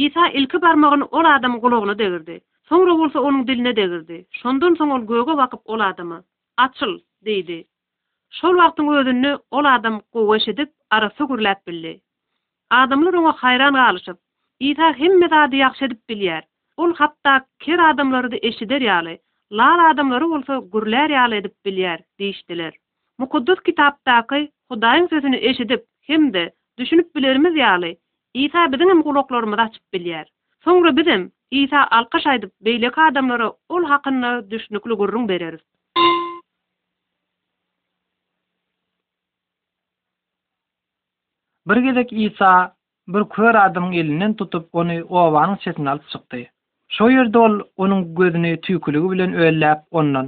İsa 0.06 0.24
ilki 0.40 0.62
barmagyny 0.66 1.06
ol 1.20 1.26
adam 1.36 1.54
gulagyna 1.66 1.96
degirdi. 2.02 2.36
Soňra 2.70 2.94
bolsa 3.00 3.20
onuň 3.30 3.42
diline 3.50 3.72
degirdi. 3.82 4.16
Şondan 4.40 4.78
soň 4.80 4.94
ol 4.96 5.04
göge 5.14 5.36
bakyp 5.42 5.62
ol 5.74 5.84
adamy 5.92 6.16
açyl 6.66 6.92
deýdi. 7.28 7.58
Şol 8.40 8.56
wagtyň 8.62 8.90
özünni 9.02 9.32
ol 9.58 9.68
adam 9.76 10.00
gowgaş 10.18 10.48
edip 10.54 10.70
ara 10.98 11.10
sugurlap 11.18 11.62
bildi. 11.68 11.94
Adamlar 12.82 13.14
ona 13.20 13.32
hayran 13.44 13.74
galyşyp, 13.82 14.18
"Ýa-da 14.66 14.88
hemme 15.04 15.28
zady 15.36 15.62
ýagşy 15.62 15.88
bilýär. 16.10 16.42
Ol 16.78 16.94
hatda 17.02 17.34
kir 17.66 17.80
adamlary 17.90 18.30
da 18.32 18.38
eşider 18.50 18.82
ýaly. 18.90 19.16
lal 19.54 19.78
adamlary 19.92 20.28
bolsa 20.34 20.56
gürler 20.74 21.10
ýal 21.16 21.34
edip 21.38 21.54
bilýär 21.66 22.00
diýişdiler. 22.20 22.74
Mukaddas 23.20 23.60
kitapdaky 23.66 24.50
Hudaýyň 24.72 25.08
sözüni 25.10 25.38
eşidip 25.50 25.84
hemde 26.02 26.52
düşünüp 26.80 27.16
bilermiz 27.16 27.54
ýaly. 27.54 27.92
İsa 28.34 28.64
biziň 28.74 28.90
hem 28.90 29.02
gulaklarymyz 29.02 29.60
açyp 29.60 29.84
bilýär. 29.94 30.26
Soňra 30.66 30.96
bizim 30.98 31.32
İsa 31.52 31.84
alkaş 31.92 32.26
aýdyp 32.26 32.50
beýleki 32.66 33.04
adamlara 33.12 33.52
ol 33.70 33.84
hakyny 33.84 34.50
düşnükli 34.52 34.94
gürrüň 34.98 35.28
bereriz. 35.30 35.60
Bir 41.68 41.78
gezek 41.78 42.14
İsa 42.14 42.76
bir 43.08 43.30
kör 43.30 43.56
adamyň 43.56 43.96
elinden 44.02 44.34
tutup 44.34 44.76
ony 44.76 45.04
owanyň 45.10 45.58
çetine 45.64 45.90
alyp 45.90 46.08
çykdy. 46.10 46.48
Şo 46.94 47.06
ýerde 47.12 47.40
ol 47.42 47.54
onuň 47.84 48.02
gözüne 48.18 48.50
tüýkülügi 48.66 49.12
bilen 49.12 49.32
öwelläp 49.38 49.80
ondan 50.02 50.28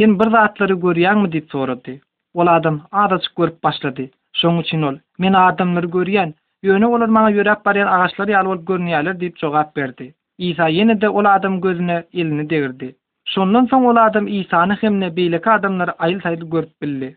"Sen 0.00 0.10
bir 0.22 0.30
zatlary 0.34 0.74
görýänmi?" 0.84 1.30
diýip 1.36 1.46
sorady. 1.54 1.94
Ol 2.42 2.46
adam 2.56 2.76
adaç 3.04 3.28
görüp 3.38 3.62
başlady. 3.66 4.04
Şoň 4.40 4.58
üçin 4.64 4.82
ol 4.88 4.96
"Men 5.24 5.32
adamlary 5.42 5.86
görýän, 5.96 6.34
ýöne 6.70 6.86
olar 6.96 7.08
maňa 7.18 7.30
ýörek 7.38 7.64
baryan 7.68 7.92
agaçlary 7.96 8.32
ýaly 8.36 8.48
bol 8.52 8.60
görnýärler" 8.72 9.16
diýip 9.22 9.38
jogap 9.44 9.72
berdi. 9.80 10.10
Isa 10.50 10.68
ýene 10.80 10.98
de 11.00 11.08
ol 11.08 11.24
adam 11.32 11.56
gözüne 11.68 11.96
elini 12.24 12.46
degirdi. 12.50 12.88
Şondan 13.36 13.64
soň 13.72 13.88
ol 13.92 13.96
adam 14.06 14.26
Isany 14.40 14.76
hem 14.84 15.00
ne 15.04 15.08
beýleki 15.20 15.50
adamlar 15.54 15.88
aýyl 16.08 16.20
saýly 16.26 16.50
görüp 16.56 16.76
bildi. 16.84 17.12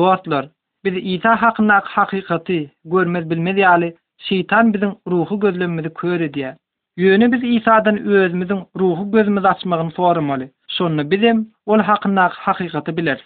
Dostlar, 0.00 0.48
biz 0.88 0.94
Isa 1.16 1.36
haqyndaky 1.44 1.88
hakykaty 2.00 2.58
görmez 2.96 3.30
bilmedi 3.34 3.60
ýaly 3.70 3.88
şeýtan 4.30 4.72
biziň 4.76 4.92
ruhy 5.16 5.40
gözlemmedi 5.48 5.90
köredi. 6.04 6.54
Yöne 6.98 7.32
biz 7.32 7.40
İsa'dan 7.44 7.96
özümüzün 7.98 8.60
ruhu 8.76 9.12
gözümüz 9.12 9.44
açmağını 9.44 9.90
sormalı. 9.90 10.48
Sonra 10.68 11.10
bizim 11.10 11.52
ol 11.66 11.78
hakkında 11.78 12.28
hakikati 12.32 12.96
bilir. 12.96 13.24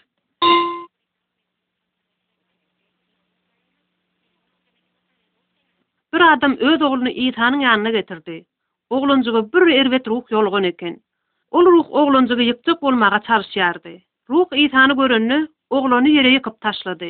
Bir 6.14 6.32
adam 6.32 6.56
öz 6.56 6.82
oğlunu 6.82 7.08
İsa'nın 7.08 7.60
yanına 7.60 7.90
getirdi. 7.90 8.44
Oğluncuğu 8.90 9.50
bir 9.54 9.72
ervet 9.74 10.08
ruh 10.08 10.22
yolgun 10.30 10.62
eken. 10.62 10.96
Ol 11.50 11.66
ruh 11.66 11.86
oğluncuğu 11.90 12.40
yıktık 12.40 12.82
olmağa 12.82 13.20
çalışyardı. 13.26 13.88
Ruh 14.30 14.46
İsa'nı 14.56 14.96
görünlü 14.96 15.48
oğlunu 15.70 16.08
yere 16.08 16.28
yıkıp 16.28 16.60
taşladı. 16.60 17.08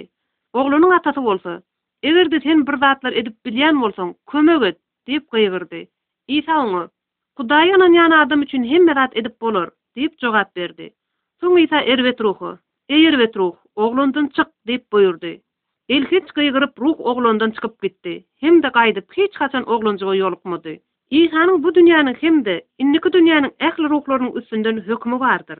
Oğlunun 0.53 0.90
atası 0.90 1.20
olsa, 1.20 1.62
Eger 2.03 2.31
de 2.31 2.40
sen 2.40 2.66
bir 2.66 2.77
zatlar 2.77 3.12
edip 3.12 3.37
bilýän 3.46 3.77
bolsaň, 3.83 4.14
kömek 4.31 4.62
et 4.70 4.79
diýip 5.07 5.27
gyýyrdy. 5.33 5.87
Isa 6.29 6.57
onu, 6.59 6.89
Kuday 7.37 7.75
onan 7.75 7.93
yana 7.93 8.21
adam 8.23 8.43
üçün 8.43 8.65
hem 8.65 8.85
merat 8.85 9.17
edip 9.17 9.41
bolor, 9.41 9.69
deyip 9.97 10.19
cogat 10.19 10.57
berdi. 10.57 10.91
Son 11.41 11.57
Isa 11.59 11.81
ervet 11.81 12.21
ruhu, 12.21 12.59
ey 12.89 13.07
ervet 13.07 13.37
ruh, 13.37 13.57
oğlundun 13.75 14.27
çıq, 14.27 14.45
deyip 14.67 14.93
buyurdu. 14.93 15.27
El 15.89 16.05
hiç 16.05 16.27
kıygırıp 16.35 16.81
ruh 16.81 17.01
oğlundun 17.01 17.51
çıkıp 17.51 17.83
gitti. 17.83 18.25
Hem 18.41 18.63
de 18.63 18.73
kaydıp, 18.73 19.13
hiç 19.13 19.35
kaçan 19.35 19.69
oğlundu 19.69 20.09
o 20.09 20.15
yolu 20.15 20.41
bu 21.63 21.75
dünyanın 21.75 22.15
hem 22.15 22.45
de, 22.45 22.67
inniki 22.79 23.13
dünyanın 23.13 23.49
ähli 23.49 23.89
ruhlarının 23.91 24.33
üstünden 24.33 24.77
hükmü 24.77 25.19
vardır. 25.21 25.59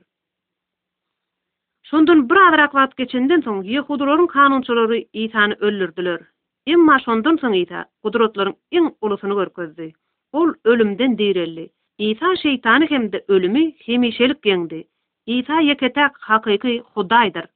Şondan 1.83 2.31
bir 2.31 2.38
adraq 2.48 2.70
vaqt 2.79 2.96
geçenden 2.96 3.40
soň 3.46 3.59
Yehudilaryň 3.75 4.27
kanunçylary 4.27 5.01
Ihany 5.12 5.55
öldürdiler. 5.61 6.20
Emma 6.66 6.96
şondan 7.05 7.37
soň 7.42 7.55
Ihany 7.62 7.85
gudratlaryň 8.05 8.55
iň 8.81 8.85
ulusyny 9.03 9.35
görkezdi. 9.40 9.92
ol 10.33 10.53
ölümden 10.64 11.18
değerli. 11.18 11.68
İsa 11.99 12.37
şeytanı 12.37 12.87
hem 12.88 13.12
de 13.12 13.25
ölümü 13.29 13.73
hemişelik 13.77 14.47
yendi. 14.47 14.85
İsa 15.27 15.61
yeketek 15.61 16.11
hakiki 16.18 16.81
hudaydır. 16.95 17.51